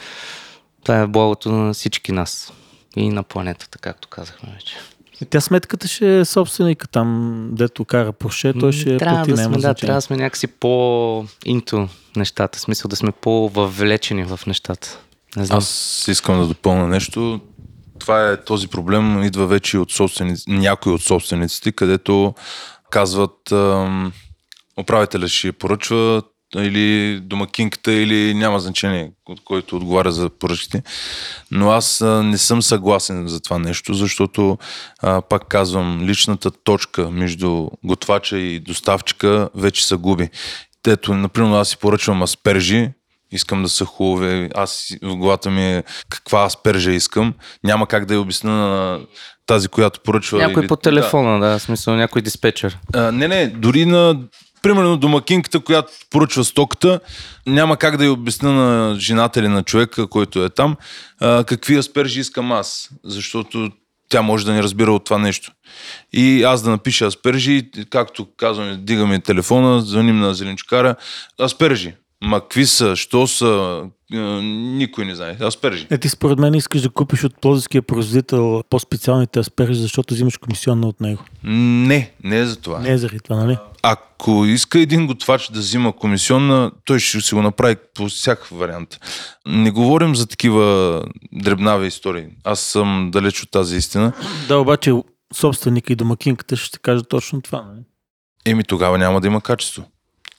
Това 0.84 0.98
е 0.98 1.06
благото 1.06 1.52
на 1.52 1.74
всички 1.74 2.12
нас 2.12 2.52
и 2.96 3.08
на 3.08 3.22
планетата, 3.22 3.78
както 3.78 4.08
казахме 4.08 4.48
вече. 4.54 4.76
И 5.22 5.24
Тя 5.24 5.40
сметката 5.40 5.88
ще 5.88 6.18
е 6.18 6.24
собственика 6.24 6.88
там, 6.88 7.40
дето 7.52 7.84
кара 7.84 8.12
Порше, 8.12 8.52
той 8.52 8.72
ще 8.72 8.96
трябва 8.96 9.16
плати, 9.16 9.30
да 9.30 9.36
сме, 9.36 9.54
да, 9.54 9.60
значение. 9.60 9.74
трябва 9.74 9.98
да 9.98 10.02
сме 10.02 10.16
някакси 10.16 10.46
по-инто 10.46 11.88
нещата, 12.16 12.58
в 12.58 12.60
смисъл 12.60 12.88
да 12.88 12.96
сме 12.96 13.12
по-въвлечени 13.12 14.24
в 14.24 14.40
нещата. 14.46 14.98
Не 15.36 15.44
знам. 15.44 15.58
Аз 15.58 16.04
искам 16.08 16.38
да 16.40 16.46
допълня 16.46 16.88
нещо. 16.88 17.40
Това 17.98 18.30
е 18.30 18.44
този 18.44 18.68
проблем, 18.68 19.22
идва 19.22 19.46
вече 19.46 19.78
от 19.78 19.90
някои 20.48 20.92
от 20.92 21.02
собствениците, 21.02 21.72
където 21.72 22.34
казват 22.90 23.52
ам, 23.52 24.12
управителя 24.80 25.28
ще 25.28 25.52
поръчва 25.52 26.22
или 26.56 27.20
домакинката, 27.20 27.92
или 27.92 28.34
няма 28.34 28.60
значение, 28.60 29.12
от 29.26 29.40
който 29.44 29.76
отговаря 29.76 30.12
за 30.12 30.30
поръчките. 30.30 30.82
Но 31.50 31.70
аз 31.70 32.00
не 32.22 32.38
съм 32.38 32.62
съгласен 32.62 33.28
за 33.28 33.40
това 33.40 33.58
нещо, 33.58 33.94
защото, 33.94 34.58
пак 35.28 35.48
казвам, 35.48 36.02
личната 36.02 36.50
точка 36.50 37.10
между 37.10 37.68
готвача 37.84 38.38
и 38.38 38.60
доставчика 38.60 39.48
вече 39.54 39.86
се 39.86 39.96
губи. 39.96 40.28
Ето, 40.88 41.14
например, 41.14 41.56
аз 41.56 41.68
си 41.68 41.76
поръчвам 41.76 42.22
аспержи, 42.22 42.90
искам 43.32 43.62
да 43.62 43.68
са 43.68 43.84
хубави, 43.84 44.50
аз 44.54 44.88
в 45.02 45.16
главата 45.16 45.50
ми 45.50 45.62
е 45.72 45.82
каква 46.08 46.44
аспержа 46.44 46.92
искам, 46.92 47.34
няма 47.64 47.86
как 47.86 48.06
да 48.06 48.14
я 48.14 48.20
обясня 48.20 48.52
на 48.52 49.00
тази, 49.46 49.68
която 49.68 50.00
поръчва. 50.00 50.38
Някой 50.38 50.62
или- 50.62 50.68
по 50.68 50.76
телефона, 50.76 51.40
да, 51.40 51.58
в 51.58 51.62
смисъл 51.62 51.96
някой 51.96 52.22
диспетчер. 52.22 52.78
а, 52.94 53.12
не, 53.12 53.28
не, 53.28 53.46
дори 53.46 53.86
на 53.86 54.20
примерно 54.62 54.96
домакинката, 54.96 55.60
която 55.60 55.92
поръчва 56.10 56.44
стоката, 56.44 57.00
няма 57.46 57.76
как 57.76 57.96
да 57.96 58.04
я 58.04 58.12
обясня 58.12 58.52
на 58.52 58.94
жената 59.00 59.40
или 59.40 59.48
на 59.48 59.62
човека, 59.62 60.06
който 60.06 60.44
е 60.44 60.50
там, 60.50 60.76
а, 61.20 61.44
какви 61.44 61.76
аспержи 61.76 62.20
искам 62.20 62.52
аз, 62.52 62.90
защото 63.04 63.70
тя 64.08 64.22
може 64.22 64.46
да 64.46 64.52
не 64.52 64.62
разбира 64.62 64.92
от 64.92 65.04
това 65.04 65.18
нещо. 65.18 65.52
И 66.12 66.42
аз 66.42 66.62
да 66.62 66.70
напиша 66.70 67.06
аспержи, 67.06 67.70
както 67.90 68.26
казваме, 68.36 68.76
дигаме 68.76 69.20
телефона, 69.20 69.80
звъним 69.80 70.18
на 70.20 70.34
зеленчукара, 70.34 70.94
аспержи. 71.40 71.94
Ма 72.24 72.40
какви 72.40 72.66
са, 72.66 72.96
що 72.96 73.26
са, 73.26 73.82
а, 74.14 74.18
никой 74.42 75.04
не 75.04 75.14
знае. 75.14 75.36
Аспержи. 75.40 75.86
Е, 75.90 75.98
ти 75.98 76.08
според 76.08 76.38
мен 76.38 76.54
искаш 76.54 76.80
да 76.80 76.90
купиш 76.90 77.24
от 77.24 77.40
плодовския 77.40 77.82
производител 77.82 78.62
по-специалните 78.70 79.38
аспержи, 79.38 79.74
защото 79.74 80.14
взимаш 80.14 80.36
комисионна 80.36 80.86
от 80.86 81.00
него. 81.00 81.24
Не, 81.44 82.12
не 82.24 82.38
е 82.38 82.46
за 82.46 82.56
това. 82.56 82.78
Не 82.78 82.90
е 82.90 82.98
заради 82.98 83.20
това, 83.20 83.36
нали? 83.36 83.58
Ако 83.82 84.44
иска 84.46 84.80
един 84.80 85.06
готвач 85.06 85.50
да 85.50 85.60
взима 85.60 85.92
комисионна, 85.92 86.70
той 86.84 86.98
ще 86.98 87.20
си 87.20 87.34
го 87.34 87.42
направи 87.42 87.76
по 87.94 88.08
всякакъв 88.08 88.58
вариант. 88.58 88.98
Не 89.46 89.70
говорим 89.70 90.16
за 90.16 90.26
такива 90.26 91.02
дребнави 91.32 91.86
истории. 91.86 92.26
Аз 92.44 92.60
съм 92.60 93.10
далеч 93.12 93.42
от 93.42 93.50
тази 93.50 93.76
истина. 93.76 94.12
Да, 94.48 94.58
обаче 94.58 94.92
собственика 95.34 95.92
и 95.92 95.96
домакинката 95.96 96.56
ще 96.56 96.78
каже 96.78 97.02
точно 97.08 97.42
това. 97.42 97.62
Нали? 97.62 97.80
Еми 98.44 98.64
тогава 98.64 98.98
няма 98.98 99.20
да 99.20 99.26
има 99.26 99.40
качество. 99.40 99.84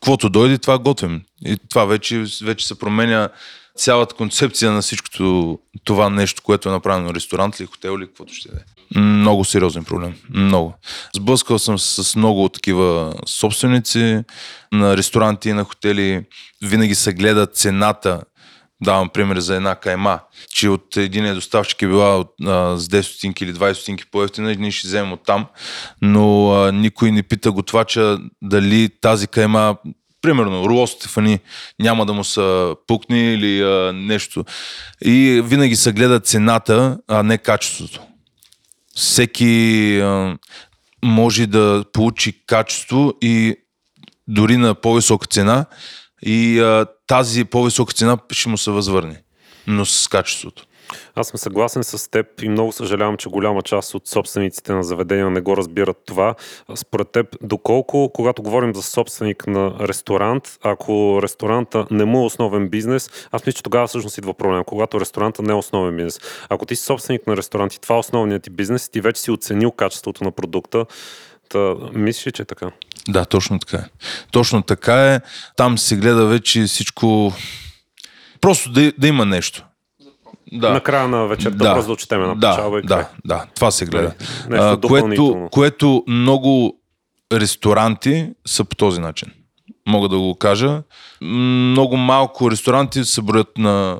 Каквото 0.01 0.29
дойде, 0.29 0.57
това 0.57 0.79
готвим. 0.79 1.21
И 1.45 1.57
това 1.69 1.85
вече, 1.85 2.25
вече 2.43 2.67
се 2.67 2.79
променя 2.79 3.29
цялата 3.77 4.15
концепция 4.15 4.71
на 4.71 4.81
всичкото 4.81 5.59
това 5.83 6.09
нещо, 6.09 6.41
което 6.41 6.69
е 6.69 6.71
направено 6.71 7.13
ресторант 7.13 7.59
или 7.59 7.67
хотел 7.67 7.95
или 7.99 8.07
каквото 8.07 8.33
ще 8.33 8.49
е. 8.49 8.99
Много 8.99 9.45
сериозен 9.45 9.85
проблем. 9.85 10.15
Много. 10.29 10.73
Сблъскал 11.15 11.59
съм 11.59 11.79
с 11.79 12.15
много 12.15 12.49
такива 12.49 13.13
собственици 13.25 14.23
на 14.71 14.97
ресторанти 14.97 15.49
и 15.49 15.53
на 15.53 15.63
хотели. 15.63 16.25
Винаги 16.61 16.95
се 16.95 17.13
гледа 17.13 17.45
цената 17.45 18.21
Давам 18.83 19.09
пример 19.09 19.39
за 19.39 19.55
една 19.55 19.75
кайма, 19.75 20.19
че 20.49 20.69
от 20.69 20.97
един 20.97 21.33
доставчик 21.33 21.81
е 21.81 21.87
била 21.87 22.17
от, 22.17 22.33
а, 22.45 22.77
с 22.77 22.87
10 22.87 23.01
стотинки 23.01 23.43
или 23.43 23.53
20 23.53 23.73
стотинки 23.73 24.03
по-ефтина 24.11 24.55
ние 24.55 24.71
ще 24.71 24.87
вземем 24.87 25.13
от 25.13 25.23
там, 25.25 25.45
но 26.01 26.51
а, 26.51 26.71
никой 26.71 27.11
не 27.11 27.23
пита 27.23 27.51
готвача 27.51 28.19
дали 28.41 28.89
тази 29.01 29.27
кайма, 29.27 29.77
примерно 30.21 30.69
Руло 30.69 30.87
Стефани, 30.87 31.39
няма 31.79 32.05
да 32.05 32.13
му 32.13 32.23
са 32.23 32.75
пукни 32.87 33.33
или 33.33 33.61
а, 33.61 33.93
нещо. 33.93 34.45
И 35.01 35.41
винаги 35.45 35.75
се 35.75 35.91
гледа 35.91 36.19
цената, 36.19 36.97
а 37.07 37.23
не 37.23 37.37
качеството. 37.37 38.01
Всеки 38.95 39.99
а, 39.99 40.37
може 41.03 41.47
да 41.47 41.83
получи 41.93 42.45
качество 42.45 43.13
и 43.21 43.55
дори 44.27 44.57
на 44.57 44.75
по-висока 44.75 45.27
цена 45.27 45.65
и 46.21 46.59
а, 46.59 46.85
тази 47.07 47.45
по-висока 47.45 47.93
цена 47.93 48.17
ще 48.31 48.49
му 48.49 48.57
се 48.57 48.71
възвърне, 48.71 49.21
но 49.67 49.85
с 49.85 50.07
качеството. 50.07 50.67
Аз 51.15 51.27
съм 51.27 51.37
съгласен 51.37 51.83
с 51.83 52.11
теб 52.11 52.41
и 52.41 52.49
много 52.49 52.71
съжалявам, 52.71 53.17
че 53.17 53.29
голяма 53.29 53.61
част 53.61 53.93
от 53.93 54.07
собствениците 54.07 54.73
на 54.73 54.83
заведения 54.83 55.29
не 55.29 55.41
го 55.41 55.57
разбират 55.57 55.97
това. 56.05 56.35
Според 56.75 57.11
теб, 57.11 57.27
доколко, 57.41 58.11
когато 58.13 58.41
говорим 58.41 58.75
за 58.75 58.83
собственик 58.83 59.47
на 59.47 59.75
ресторант, 59.79 60.57
ако 60.63 61.19
ресторанта 61.21 61.85
не 61.91 62.05
му 62.05 62.21
е 62.21 62.25
основен 62.25 62.69
бизнес, 62.69 63.09
аз 63.31 63.45
мисля, 63.45 63.57
че 63.57 63.63
тогава 63.63 63.87
всъщност 63.87 64.17
идва 64.17 64.33
проблем, 64.33 64.63
когато 64.63 65.01
ресторанта 65.01 65.41
не 65.41 65.51
е 65.51 65.55
основен 65.55 65.95
бизнес. 65.95 66.19
Ако 66.49 66.65
ти 66.65 66.75
си 66.75 66.83
собственик 66.83 67.27
на 67.27 67.37
ресторант 67.37 67.73
и 67.73 67.81
това 67.81 67.95
е 67.95 67.99
основният 67.99 68.43
ти 68.43 68.49
бизнес, 68.49 68.89
ти 68.89 69.01
вече 69.01 69.21
си 69.21 69.31
оценил 69.31 69.71
качеството 69.71 70.23
на 70.23 70.31
продукта, 70.31 70.85
Та, 71.49 71.75
мислиш, 71.93 72.33
че 72.33 72.41
е 72.41 72.45
така? 72.45 72.71
Да, 73.07 73.25
точно 73.25 73.59
така 73.59 73.77
е. 73.77 73.89
Точно 74.31 74.61
така 74.61 75.13
е. 75.13 75.21
Там 75.55 75.77
се 75.77 75.97
гледа 75.97 76.25
вече 76.25 76.63
всичко. 76.63 77.33
Просто 78.41 78.71
да, 78.71 78.91
да 78.97 79.07
има 79.07 79.25
нещо. 79.25 79.63
Да. 80.51 80.69
Накрая 80.69 81.07
на 81.07 81.27
вечерта 81.27 81.57
да. 81.57 81.73
просто 81.73 81.87
да 81.87 81.93
отчетем 81.93 82.21
една 82.21 82.35
да, 82.35 82.51
печалба 82.51 82.79
и 82.79 82.81
да, 82.81 82.95
да, 82.95 83.09
да, 83.25 83.45
това 83.55 83.71
се 83.71 83.85
гледа. 83.85 84.13
Нещо 84.49 84.65
а, 84.65 84.67
което, 84.67 84.79
допълнително. 84.79 85.49
което 85.49 86.03
много 86.07 86.79
ресторанти 87.33 88.29
са 88.45 88.65
по 88.65 88.75
този 88.75 89.01
начин. 89.01 89.31
Мога 89.87 90.09
да 90.09 90.17
го 90.17 90.35
кажа. 90.35 90.83
Много 91.21 91.97
малко 91.97 92.51
ресторанти 92.51 93.03
се 93.03 93.21
броят 93.21 93.57
на, 93.57 93.99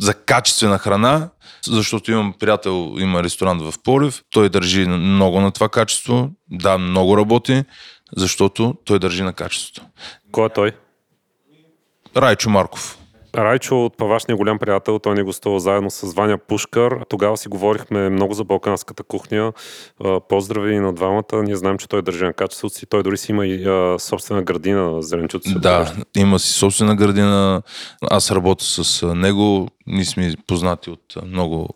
за 0.00 0.14
качествена 0.14 0.78
храна, 0.78 1.30
защото 1.66 2.12
имам 2.12 2.34
приятел, 2.38 2.94
има 2.98 3.22
ресторант 3.22 3.62
в 3.62 3.74
Полив, 3.84 4.22
той 4.30 4.48
държи 4.48 4.86
много 4.86 5.40
на 5.40 5.52
това 5.52 5.68
качество, 5.68 6.30
да, 6.50 6.78
много 6.78 7.16
работи, 7.16 7.64
защото 8.16 8.74
той 8.84 8.98
държи 8.98 9.22
на 9.22 9.32
качеството. 9.32 9.88
Кой 10.32 10.46
е 10.46 10.48
той? 10.48 10.72
Райчо 12.16 12.50
Марков. 12.50 12.97
Райчо 13.36 13.84
от 13.84 13.96
Павашния 13.96 14.36
голям 14.36 14.58
приятел, 14.58 14.98
той 14.98 15.14
ни 15.14 15.22
гостува 15.22 15.60
заедно 15.60 15.90
с 15.90 16.14
Ваня 16.14 16.38
Пушкар. 16.38 17.04
Тогава 17.08 17.36
си 17.36 17.48
говорихме 17.48 18.08
много 18.08 18.34
за 18.34 18.44
балканската 18.44 19.02
кухня. 19.02 19.52
Поздрави 20.28 20.74
и 20.74 20.78
на 20.78 20.92
двамата. 20.92 21.42
Ние 21.42 21.56
знаем, 21.56 21.78
че 21.78 21.88
той 21.88 22.02
държи 22.02 22.24
на 22.24 22.32
качеството 22.32 22.74
си. 22.74 22.86
Той 22.86 23.02
дори 23.02 23.16
си 23.16 23.32
има 23.32 23.46
и 23.46 23.64
а, 23.66 23.98
собствена 23.98 24.42
градина 24.42 25.02
зеленчуци. 25.02 25.54
Да, 25.54 25.92
има 26.16 26.38
си 26.38 26.52
собствена 26.52 26.96
градина. 26.96 27.62
Аз 28.10 28.30
работя 28.30 28.64
с 28.64 29.06
него. 29.14 29.68
Ние 29.86 30.04
сме 30.04 30.34
познати 30.46 30.90
от 30.90 31.16
много. 31.26 31.68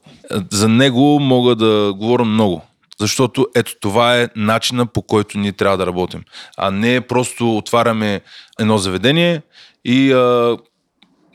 За 0.53 0.69
него 0.69 1.21
мога 1.21 1.57
да 1.57 1.95
говоря 1.97 2.25
много. 2.25 2.62
Защото 3.01 3.47
ето 3.55 3.73
това 3.81 4.21
е 4.21 4.29
начина 4.37 4.87
по 4.87 5.03
който 5.03 5.38
ние 5.38 5.53
трябва 5.53 5.77
да 5.77 5.87
работим. 5.87 6.23
А 6.57 6.71
не 6.71 7.01
просто 7.01 7.57
отваряме 7.57 8.21
едно 8.61 8.79
заведение 8.79 9.43
и 9.85 10.12
а, 10.12 10.57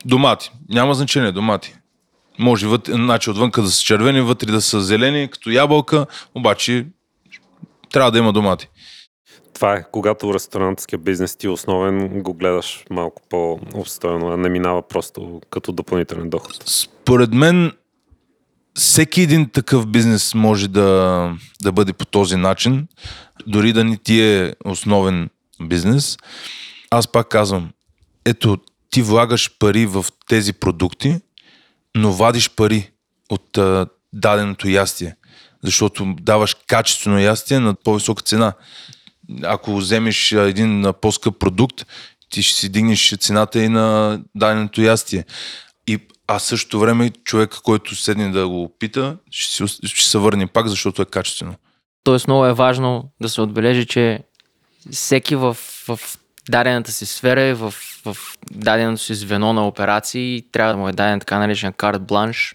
домати. 0.04 0.52
Няма 0.68 0.94
значение, 0.94 1.32
домати. 1.32 1.74
Може 2.38 2.66
вътре, 2.66 2.92
значи 2.92 3.30
отвънка 3.30 3.62
да 3.62 3.70
са 3.70 3.82
червени, 3.82 4.20
вътре 4.20 4.52
да 4.52 4.60
са 4.60 4.80
зелени, 4.80 5.28
като 5.30 5.50
ябълка, 5.50 6.06
обаче 6.34 6.86
трябва 7.90 8.10
да 8.10 8.18
има 8.18 8.32
домати. 8.32 8.68
Това 9.54 9.74
е, 9.74 9.84
когато 9.92 10.34
ресторантския 10.34 10.98
бизнес 10.98 11.36
ти 11.36 11.46
е 11.46 11.50
основен, 11.50 12.22
го 12.22 12.34
гледаш 12.34 12.84
малко 12.90 13.22
по-обстойно, 13.30 14.28
а 14.28 14.36
не 14.36 14.48
минава 14.48 14.88
просто 14.88 15.40
като 15.50 15.72
допълнителен 15.72 16.30
доход. 16.30 16.62
Според 16.66 17.34
мен, 17.34 17.72
всеки 18.74 19.20
един 19.20 19.48
такъв 19.48 19.86
бизнес 19.86 20.34
може 20.34 20.68
да, 20.68 21.32
да 21.62 21.72
бъде 21.72 21.92
по 21.92 22.04
този 22.04 22.36
начин, 22.36 22.86
дори 23.46 23.72
да 23.72 23.84
не 23.84 23.96
ти 23.96 24.20
е 24.20 24.54
основен 24.64 25.30
бизнес. 25.62 26.18
Аз 26.90 27.08
пак 27.08 27.28
казвам, 27.28 27.70
ето, 28.24 28.58
ти 28.90 29.02
влагаш 29.02 29.58
пари 29.58 29.86
в 29.86 30.06
тези 30.28 30.52
продукти, 30.52 31.20
но 31.96 32.12
вадиш 32.12 32.50
пари 32.50 32.90
от 33.30 33.58
а, 33.58 33.86
даденото 34.12 34.68
ястие, 34.68 35.16
защото 35.64 36.14
даваш 36.20 36.56
качествено 36.66 37.18
ястие 37.18 37.60
на 37.60 37.74
по-висока 37.74 38.22
цена. 38.22 38.52
Ако 39.42 39.76
вземеш 39.76 40.32
един 40.32 40.92
по-скъп 41.00 41.38
продукт, 41.38 41.86
ти 42.30 42.42
ще 42.42 42.60
си 42.60 42.68
дигнеш 42.68 43.16
цената 43.16 43.62
и 43.62 43.68
на 43.68 44.20
даденото 44.34 44.82
ястие. 44.82 45.24
И, 45.86 45.98
а 46.26 46.38
същото 46.38 46.80
време 46.80 47.10
човек, 47.10 47.54
който 47.62 47.96
седне 47.96 48.30
да 48.30 48.48
го 48.48 48.62
опита, 48.62 49.16
ще 49.30 50.08
се 50.08 50.18
върне 50.18 50.46
пак, 50.46 50.68
защото 50.68 51.02
е 51.02 51.06
качествено. 51.06 51.54
Тоест 52.04 52.26
много 52.26 52.46
е 52.46 52.52
важно 52.52 53.10
да 53.20 53.28
се 53.28 53.40
отбележи, 53.40 53.86
че 53.86 54.20
всеки 54.92 55.36
в, 55.36 55.54
в 55.88 56.00
дадената 56.48 56.92
си 56.92 57.06
сфера 57.06 57.42
и 57.42 57.54
в, 57.54 57.74
в 58.04 58.16
даденото 58.50 59.02
си 59.02 59.14
звено 59.14 59.52
на 59.52 59.68
операции 59.68 60.44
трябва 60.52 60.72
да 60.72 60.78
му 60.78 60.88
е 60.88 60.92
даден 60.92 61.20
така 61.20 61.38
наречен 61.38 61.72
карт 61.72 62.02
бланш, 62.02 62.54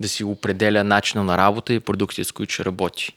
да 0.00 0.08
си 0.08 0.24
определя 0.24 0.84
начина 0.84 1.24
на 1.24 1.38
работа 1.38 1.74
и 1.74 1.80
продукти, 1.80 2.24
с 2.24 2.32
които 2.32 2.52
ще 2.52 2.64
работи. 2.64 3.12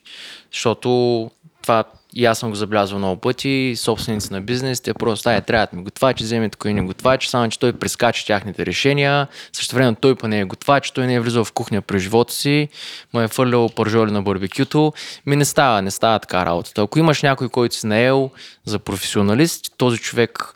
Защото 0.51 1.31
това 1.61 1.83
и 2.17 2.25
аз 2.25 2.39
съм 2.39 2.49
го 2.49 2.55
забелязвал 2.55 2.99
много 2.99 3.21
пъти, 3.21 3.73
собственици 3.77 4.33
на 4.33 4.41
бизнес, 4.41 4.81
те 4.81 4.93
просто, 4.93 5.29
ай, 5.29 5.41
трябва 5.41 5.67
да 5.71 5.77
ми 5.77 5.83
готвачи, 5.83 6.23
вземе 6.23 6.49
такой 6.49 6.73
не 6.73 6.81
готвач, 6.81 7.27
само 7.27 7.49
че 7.49 7.59
той 7.59 7.73
прескача 7.73 8.25
тяхните 8.25 8.65
решения, 8.65 9.27
също 9.53 9.75
време 9.75 9.95
той 10.01 10.15
па 10.15 10.27
не 10.27 10.39
е 10.39 10.45
готвач, 10.45 10.91
той 10.91 11.07
не 11.07 11.13
е 11.13 11.19
влизал 11.19 11.43
в 11.43 11.51
кухня 11.51 11.81
през 11.81 12.01
живота 12.01 12.33
си, 12.33 12.69
му 13.13 13.21
е 13.21 13.27
фърлял 13.27 13.69
пържоли 13.69 14.11
на 14.11 14.21
барбекюто, 14.21 14.93
ми 15.25 15.35
не 15.35 15.45
става, 15.45 15.81
не 15.81 15.91
става 15.91 16.19
така 16.19 16.45
работата. 16.45 16.81
Ако 16.81 16.99
имаш 16.99 17.21
някой, 17.21 17.49
който 17.49 17.75
си 17.75 17.87
наел 17.87 18.31
за 18.65 18.79
професионалист, 18.79 19.73
този 19.77 19.97
човек 19.97 20.53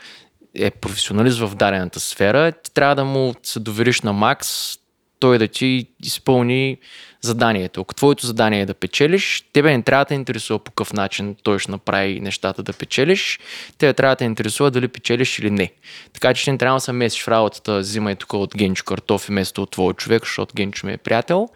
е 0.55 0.71
професионалист 0.71 1.39
в 1.39 1.55
дадената 1.55 1.99
сфера, 1.99 2.51
ти 2.51 2.73
трябва 2.73 2.95
да 2.95 3.05
му 3.05 3.33
се 3.43 3.59
довериш 3.59 4.01
на 4.01 4.13
макс, 4.13 4.77
той 5.21 5.37
да 5.37 5.47
ти 5.47 5.87
изпълни 6.03 6.77
заданието. 7.21 7.81
Ако 7.81 7.93
твоето 7.93 8.25
задание 8.25 8.61
е 8.61 8.65
да 8.65 8.73
печелиш, 8.73 9.43
тебе 9.53 9.77
не 9.77 9.83
трябва 9.83 10.05
да 10.05 10.07
те 10.07 10.13
интересува 10.13 10.59
по 10.59 10.71
какъв 10.71 10.93
начин 10.93 11.35
той 11.43 11.59
ще 11.59 11.71
направи 11.71 12.19
нещата 12.19 12.63
да 12.63 12.73
печелиш, 12.73 13.39
тебе 13.77 13.93
трябва 13.93 14.15
да 14.15 14.17
те 14.17 14.25
интересува 14.25 14.71
дали 14.71 14.87
печелиш 14.87 15.39
или 15.39 15.51
не. 15.51 15.71
Така 16.13 16.33
че 16.33 16.51
не 16.51 16.57
трябва 16.57 16.77
да 16.77 16.81
се 16.81 16.91
месиш 16.91 17.23
в 17.23 17.27
работата, 17.27 17.79
взимай 17.79 18.15
тук 18.15 18.33
от 18.33 18.57
Генчо 18.57 18.83
картофи 18.83 19.27
вместо 19.27 19.63
от 19.63 19.71
твой 19.71 19.93
човек, 19.93 20.21
защото 20.21 20.53
Генчо 20.55 20.87
ми 20.87 20.93
е 20.93 20.97
приятел. 20.97 21.49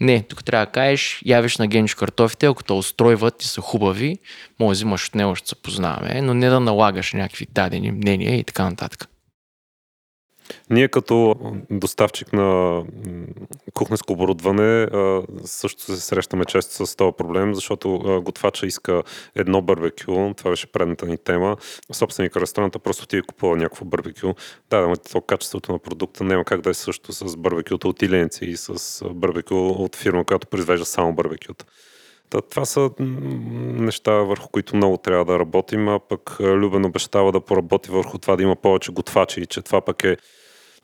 Не, 0.00 0.22
тук 0.22 0.44
трябва 0.44 0.66
да 0.66 0.72
кажеш, 0.72 1.22
явиш 1.24 1.56
на 1.56 1.66
Генчо 1.66 1.96
картофите, 1.96 2.46
ако 2.46 2.64
те 2.64 2.72
устройват 2.72 3.42
и 3.42 3.46
са 3.46 3.60
хубави, 3.60 4.18
може 4.60 4.68
да 4.68 4.72
взимаш 4.72 5.06
от 5.08 5.14
него, 5.14 5.34
ще 5.34 5.48
се 5.48 5.54
познаваме, 5.54 6.22
но 6.22 6.34
не 6.34 6.48
да 6.48 6.60
налагаш 6.60 7.12
някакви 7.12 7.46
дадени 7.50 7.92
мнения 7.92 8.38
и 8.38 8.44
така 8.44 8.64
нататък. 8.64 9.08
Ние 10.70 10.88
като 10.88 11.34
доставчик 11.70 12.32
на 12.32 12.82
кухненско 13.74 14.12
оборудване 14.12 14.88
също 15.44 15.82
се 15.82 16.00
срещаме 16.00 16.44
често 16.44 16.86
с 16.86 16.96
този 16.96 17.12
проблем, 17.18 17.54
защото 17.54 18.20
готвача 18.24 18.66
иска 18.66 19.02
едно 19.34 19.62
барбекю, 19.62 20.34
това 20.36 20.50
беше 20.50 20.66
предната 20.66 21.06
ни 21.06 21.18
тема. 21.18 21.56
Собственик 21.92 22.36
ресторанта 22.36 22.78
просто 22.78 23.06
ти 23.06 23.16
е 23.16 23.22
купува 23.22 23.56
някакво 23.56 23.84
барбекю. 23.84 24.34
Да, 24.70 24.80
да, 24.80 24.96
то 24.96 25.20
качеството 25.20 25.72
на 25.72 25.78
продукта 25.78 26.24
няма 26.24 26.44
как 26.44 26.60
да 26.60 26.70
е 26.70 26.74
също 26.74 27.12
с 27.12 27.36
барбекюта 27.36 27.88
от 27.88 28.02
Иленци 28.02 28.44
и 28.44 28.56
с 28.56 29.04
барбекю 29.10 29.68
от 29.68 29.96
фирма, 29.96 30.24
която 30.24 30.46
произвежда 30.46 30.84
само 30.84 31.12
барбекюта. 31.12 31.64
Та, 32.30 32.40
това 32.40 32.64
са 32.64 32.90
неща, 32.98 34.12
върху 34.12 34.48
които 34.48 34.76
много 34.76 34.96
трябва 34.96 35.24
да 35.24 35.38
работим, 35.38 35.88
а 35.88 35.98
пък 35.98 36.36
Любен 36.40 36.84
обещава 36.84 37.32
да 37.32 37.40
поработи 37.40 37.90
върху 37.90 38.18
това 38.18 38.36
да 38.36 38.42
има 38.42 38.56
повече 38.56 38.92
готвачи 38.92 39.40
и 39.40 39.46
че 39.46 39.62
това 39.62 39.80
пък 39.80 40.04
е 40.04 40.16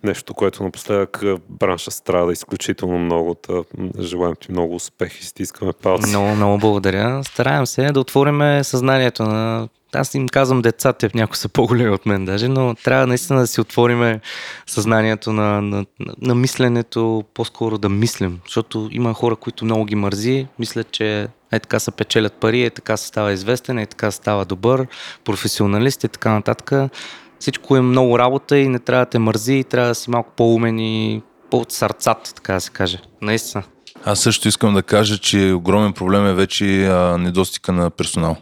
нещо, 0.04 0.34
което 0.34 0.62
напоследък 0.62 1.24
бранша 1.48 1.90
страда 1.90 2.32
изключително 2.32 2.98
много. 2.98 3.34
Та, 3.34 3.52
желаем 4.00 4.34
ти 4.40 4.52
много 4.52 4.74
успех 4.74 5.20
и 5.20 5.24
стискаме 5.24 5.72
палци. 5.72 6.08
Много, 6.08 6.28
много 6.28 6.58
благодаря. 6.58 7.24
Стараем 7.24 7.66
се 7.66 7.92
да 7.92 8.00
отворим 8.00 8.64
съзнанието 8.64 9.22
на 9.22 9.68
аз 9.94 10.14
им 10.14 10.28
казвам 10.28 10.62
децата, 10.62 11.10
някои 11.14 11.36
са 11.36 11.48
по-големи 11.48 11.90
от 11.90 12.06
мен 12.06 12.24
даже, 12.24 12.48
но 12.48 12.74
трябва 12.74 13.06
наистина 13.06 13.40
да 13.40 13.46
си 13.46 13.60
отвориме 13.60 14.20
съзнанието 14.66 15.32
на, 15.32 15.62
на, 15.62 15.86
на 16.20 16.34
мисленето, 16.34 17.24
по-скоро 17.34 17.78
да 17.78 17.88
мислим, 17.88 18.40
защото 18.46 18.88
има 18.92 19.14
хора, 19.14 19.36
които 19.36 19.64
много 19.64 19.84
ги 19.84 19.94
мързи, 19.94 20.46
мислят, 20.58 20.90
че 20.90 21.28
е 21.52 21.60
така 21.60 21.78
се 21.78 21.90
печелят 21.90 22.32
пари, 22.32 22.62
е 22.62 22.70
така 22.70 22.96
се 22.96 23.06
става 23.06 23.32
известен, 23.32 23.78
е 23.78 23.86
така 23.86 24.10
се 24.10 24.16
става 24.16 24.44
добър, 24.44 24.86
професионалист 25.24 26.04
и 26.04 26.08
така 26.08 26.30
нататък. 26.30 26.90
Всичко 27.38 27.76
е 27.76 27.80
много 27.80 28.18
работа 28.18 28.58
и 28.58 28.68
не 28.68 28.78
трябва 28.78 29.04
да 29.04 29.10
те 29.10 29.18
мързи, 29.18 29.54
и 29.54 29.64
трябва 29.64 29.88
да 29.88 29.94
си 29.94 30.10
малко 30.10 30.32
по-умен 30.36 30.78
и 30.78 31.22
по-сърцат, 31.50 32.32
така 32.36 32.54
да 32.54 32.60
се 32.60 32.70
каже. 32.70 32.98
Наистина. 33.22 33.64
Аз 34.04 34.20
също 34.20 34.48
искам 34.48 34.74
да 34.74 34.82
кажа, 34.82 35.18
че 35.18 35.52
огромен 35.52 35.92
проблем 35.92 36.26
е 36.26 36.34
вече 36.34 36.86
а, 36.86 37.18
недостига 37.18 37.72
на 37.72 37.90
персонал. 37.90 38.36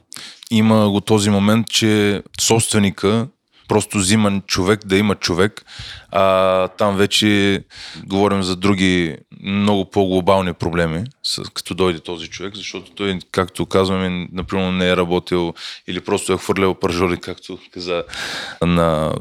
Има 0.50 0.90
го 0.90 1.00
този 1.00 1.30
момент, 1.30 1.66
че 1.70 2.22
собственика 2.40 3.26
просто 3.72 3.98
взима 3.98 4.40
човек 4.46 4.80
да 4.86 4.96
има 4.96 5.14
човек, 5.14 5.64
а 6.10 6.68
там 6.68 6.96
вече 6.96 7.64
говорим 8.06 8.42
за 8.42 8.56
други 8.56 9.16
много 9.42 9.90
по-глобални 9.90 10.52
проблеми, 10.52 11.04
като 11.54 11.74
дойде 11.74 12.00
този 12.00 12.28
човек, 12.28 12.56
защото 12.56 12.92
той, 12.92 13.18
както 13.30 13.66
казваме, 13.66 14.28
например, 14.32 14.70
не 14.70 14.88
е 14.88 14.96
работил 14.96 15.54
или 15.86 16.00
просто 16.00 16.32
е 16.32 16.38
хвърлял 16.38 16.74
пържоли, 16.74 17.16
както 17.16 17.58
каза 17.74 18.04
на 18.62 19.12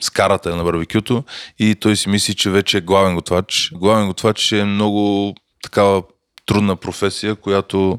с 0.00 0.10
карата 0.10 0.56
на 0.56 0.64
барбекюто 0.64 1.24
и 1.58 1.74
той 1.74 1.96
си 1.96 2.08
мисли, 2.08 2.34
че 2.34 2.50
вече 2.50 2.78
е 2.78 2.80
главен 2.80 3.14
готвач. 3.14 3.70
Главен 3.74 4.06
готвач 4.06 4.52
е 4.52 4.64
много 4.64 5.34
такава 5.62 6.02
трудна 6.46 6.76
професия, 6.76 7.34
която 7.34 7.98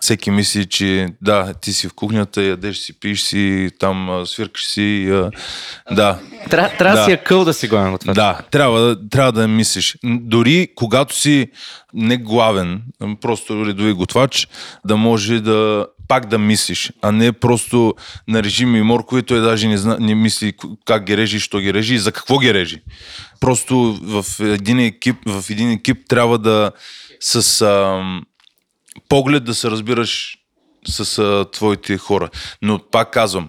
всеки 0.00 0.30
мисли, 0.30 0.66
че 0.66 1.08
да, 1.22 1.54
ти 1.54 1.72
си 1.72 1.88
в 1.88 1.94
кухнята, 1.94 2.42
ядеш 2.42 2.78
си, 2.78 3.00
пиш 3.00 3.22
си, 3.22 3.70
там 3.78 4.22
свиркаш 4.26 4.66
си. 4.66 5.08
А, 5.10 5.30
да, 5.94 6.18
Трябва, 6.50 6.76
трябва 6.76 6.98
да 6.98 7.04
си 7.04 7.12
е 7.12 7.16
къл 7.16 7.44
да 7.44 7.54
си 7.54 7.68
главен 7.68 7.92
готвач. 7.92 8.14
да, 8.14 8.40
трябва, 8.50 9.08
трябва 9.10 9.32
да 9.32 9.48
мислиш. 9.48 9.96
Дори 10.04 10.68
когато 10.74 11.16
си 11.16 11.46
не 11.94 12.16
главен, 12.16 12.82
просто 13.20 13.66
редови 13.66 13.92
готвач, 13.92 14.48
да 14.84 14.96
може 14.96 15.40
да 15.40 15.86
пак 16.08 16.26
да 16.26 16.38
мислиш, 16.38 16.92
а 17.02 17.12
не 17.12 17.32
просто 17.32 17.94
на 18.28 18.42
режими 18.42 18.78
и 18.78 18.82
моркови, 18.82 19.22
той 19.22 19.40
даже 19.40 19.68
не, 19.68 19.78
зна, 19.78 19.96
не 20.00 20.14
мисли 20.14 20.52
как 20.84 21.04
ги 21.04 21.16
режи, 21.16 21.40
що 21.40 21.58
ги 21.58 21.74
режи 21.74 21.94
и 21.94 21.98
за 21.98 22.12
какво 22.12 22.38
ги 22.38 22.54
режи. 22.54 22.82
Просто 23.40 23.98
в 24.02 24.24
един 24.40 24.78
екип, 24.78 25.16
в 25.26 25.44
един 25.50 25.70
екип 25.70 25.98
трябва 26.08 26.38
да 26.38 26.70
с 27.20 27.60
ам, 27.60 28.22
поглед 29.08 29.44
да 29.44 29.54
се 29.54 29.70
разбираш 29.70 30.38
с 30.86 31.18
а, 31.18 31.50
твоите 31.52 31.98
хора. 31.98 32.28
Но 32.62 32.78
пак 32.90 33.12
казвам, 33.12 33.48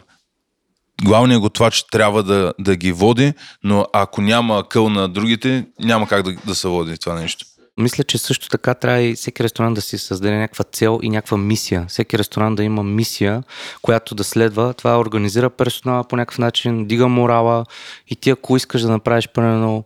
главният 1.03 1.41
готвач 1.41 1.83
трябва 1.91 2.23
да, 2.23 2.53
да 2.59 2.75
ги 2.75 2.91
води, 2.91 3.33
но 3.63 3.85
ако 3.93 4.21
няма 4.21 4.63
къл 4.69 4.89
на 4.89 5.09
другите, 5.09 5.65
няма 5.79 6.07
как 6.07 6.23
да, 6.23 6.35
да 6.45 6.55
се 6.55 6.67
води 6.67 6.97
това 6.97 7.15
нещо. 7.15 7.45
Мисля, 7.79 8.03
че 8.03 8.17
също 8.17 8.49
така 8.49 8.73
трябва 8.73 9.01
и 9.01 9.15
всеки 9.15 9.43
ресторант 9.43 9.75
да 9.75 9.81
си 9.81 9.97
създаде 9.97 10.37
някаква 10.37 10.63
цел 10.63 10.99
и 11.03 11.09
някаква 11.09 11.37
мисия. 11.37 11.85
Всеки 11.87 12.17
ресторант 12.17 12.55
да 12.55 12.63
има 12.63 12.83
мисия, 12.83 13.43
която 13.81 14.15
да 14.15 14.23
следва. 14.23 14.73
Това 14.73 14.99
организира 14.99 15.49
персонала 15.49 16.03
по 16.03 16.15
някакъв 16.15 16.37
начин, 16.37 16.85
дига 16.85 17.07
морала 17.07 17.65
и 18.07 18.15
ти 18.15 18.29
ако 18.29 18.57
искаш 18.57 18.81
да 18.81 18.89
направиш 18.89 19.27
примерно 19.27 19.83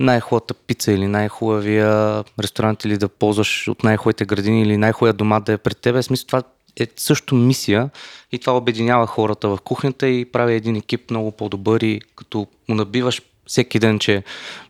най-хубавата 0.00 0.54
пица 0.54 0.92
или 0.92 1.06
най-хубавия 1.06 2.24
ресторант 2.42 2.84
или 2.84 2.96
да 2.96 3.08
ползваш 3.08 3.68
от 3.68 3.84
най-хубавите 3.84 4.24
градини 4.24 4.62
или 4.62 4.76
най-хубавия 4.76 5.12
дома 5.12 5.40
да 5.40 5.52
е 5.52 5.58
пред 5.58 5.78
тебе, 5.78 6.02
смисъл 6.02 6.26
това 6.26 6.42
е 6.80 6.86
също 6.96 7.34
мисия 7.34 7.90
и 8.32 8.38
това 8.38 8.56
обединява 8.56 9.06
хората 9.06 9.48
в 9.48 9.58
кухнята 9.64 10.08
и 10.08 10.24
прави 10.24 10.54
един 10.54 10.76
екип 10.76 11.10
много 11.10 11.30
по-добър 11.30 11.80
и 11.80 12.00
като 12.16 12.46
му 12.68 12.74
набиваш 12.74 13.22
всеки 13.46 13.78
ден, 13.78 13.98
че 13.98 14.22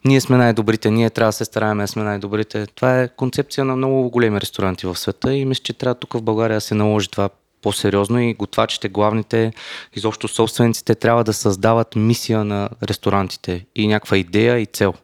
ние 0.04 0.20
сме 0.20 0.36
най-добрите, 0.36 0.90
ние 0.90 1.10
трябва 1.10 1.28
да 1.28 1.32
се 1.32 1.44
стараем 1.44 1.78
да 1.78 1.88
сме 1.88 2.02
най-добрите. 2.02 2.66
Това 2.66 3.00
е 3.00 3.08
концепция 3.08 3.64
на 3.64 3.76
много 3.76 4.10
големи 4.10 4.40
ресторанти 4.40 4.86
в 4.86 4.98
света 4.98 5.34
и 5.34 5.44
мисля, 5.44 5.62
че 5.62 5.72
трябва 5.72 5.94
тук 5.94 6.12
в 6.12 6.22
България 6.22 6.56
да 6.56 6.60
се 6.60 6.74
наложи 6.74 7.08
това 7.08 7.28
по-сериозно 7.62 8.20
и 8.20 8.34
готвачите, 8.34 8.88
главните, 8.88 9.52
изобщо 9.94 10.28
собствениците 10.28 10.94
трябва 10.94 11.24
да 11.24 11.32
създават 11.32 11.96
мисия 11.96 12.44
на 12.44 12.68
ресторантите 12.82 13.66
и 13.74 13.86
някаква 13.86 14.16
идея 14.16 14.58
и 14.58 14.66
цел. 14.66 14.94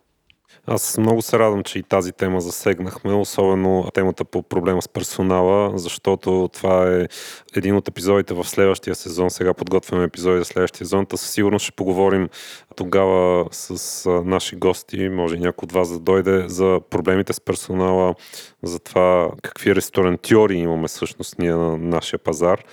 Аз 0.69 0.99
много 0.99 1.23
се 1.23 1.39
радвам, 1.39 1.63
че 1.63 1.79
и 1.79 1.83
тази 1.83 2.13
тема 2.13 2.41
засегнахме, 2.41 3.13
особено 3.13 3.91
темата 3.95 4.25
по 4.25 4.43
проблема 4.43 4.83
с 4.83 4.89
персонала, 4.89 5.79
защото 5.79 6.51
това 6.53 6.97
е 6.97 7.07
един 7.57 7.77
от 7.77 7.89
епизодите 7.89 8.35
в 8.35 8.45
следващия 8.45 8.95
сезон. 8.95 9.31
Сега 9.31 9.55
подготвяме 9.55 10.05
епизоди 10.05 10.39
за 10.39 10.45
следващия 10.45 10.79
сезон. 10.79 11.07
Та 11.07 11.17
със 11.17 11.31
сигурност 11.31 11.63
ще 11.63 11.73
поговорим 11.73 12.29
тогава 12.77 13.47
с 13.51 14.11
наши 14.25 14.57
гости, 14.57 15.09
може 15.09 15.37
и 15.37 15.41
някой 15.41 15.67
от 15.67 15.73
вас 15.73 15.93
да 15.93 15.99
дойде, 15.99 16.45
за 16.49 16.81
проблемите 16.91 17.33
с 17.33 17.41
персонала, 17.41 18.15
за 18.63 18.79
това 18.79 19.31
какви 19.43 19.75
ресторантьори 19.75 20.57
имаме 20.57 20.89
всъщност 20.89 21.39
ние 21.39 21.55
на 21.55 21.77
нашия 21.77 22.19
пазар. 22.19 22.65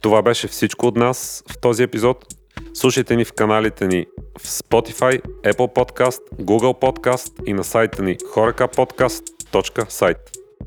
Това 0.00 0.22
беше 0.22 0.48
всичко 0.48 0.86
от 0.86 0.96
нас 0.96 1.44
в 1.50 1.58
този 1.58 1.82
епизод. 1.82 2.37
Слушайте 2.74 3.16
ни 3.16 3.24
в 3.24 3.32
каналите 3.32 3.86
ни 3.86 4.06
в 4.38 4.46
Spotify, 4.46 5.22
Apple 5.44 5.74
Podcast, 5.74 6.20
Google 6.40 6.80
Podcast 6.80 7.32
и 7.46 7.52
на 7.52 7.64
сайта 7.64 8.02
ни 8.02 8.16
horekapodcast.site. 8.16 10.16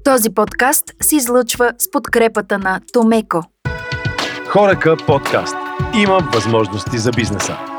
Този 0.03 0.29
подкаст 0.29 0.93
се 1.01 1.15
излъчва 1.15 1.73
с 1.77 1.91
подкрепата 1.91 2.59
на 2.59 2.81
Томеко. 2.93 3.43
Хорека 4.47 4.97
подкаст. 5.07 5.55
Има 5.95 6.19
възможности 6.33 6.97
за 6.97 7.11
бизнеса. 7.11 7.70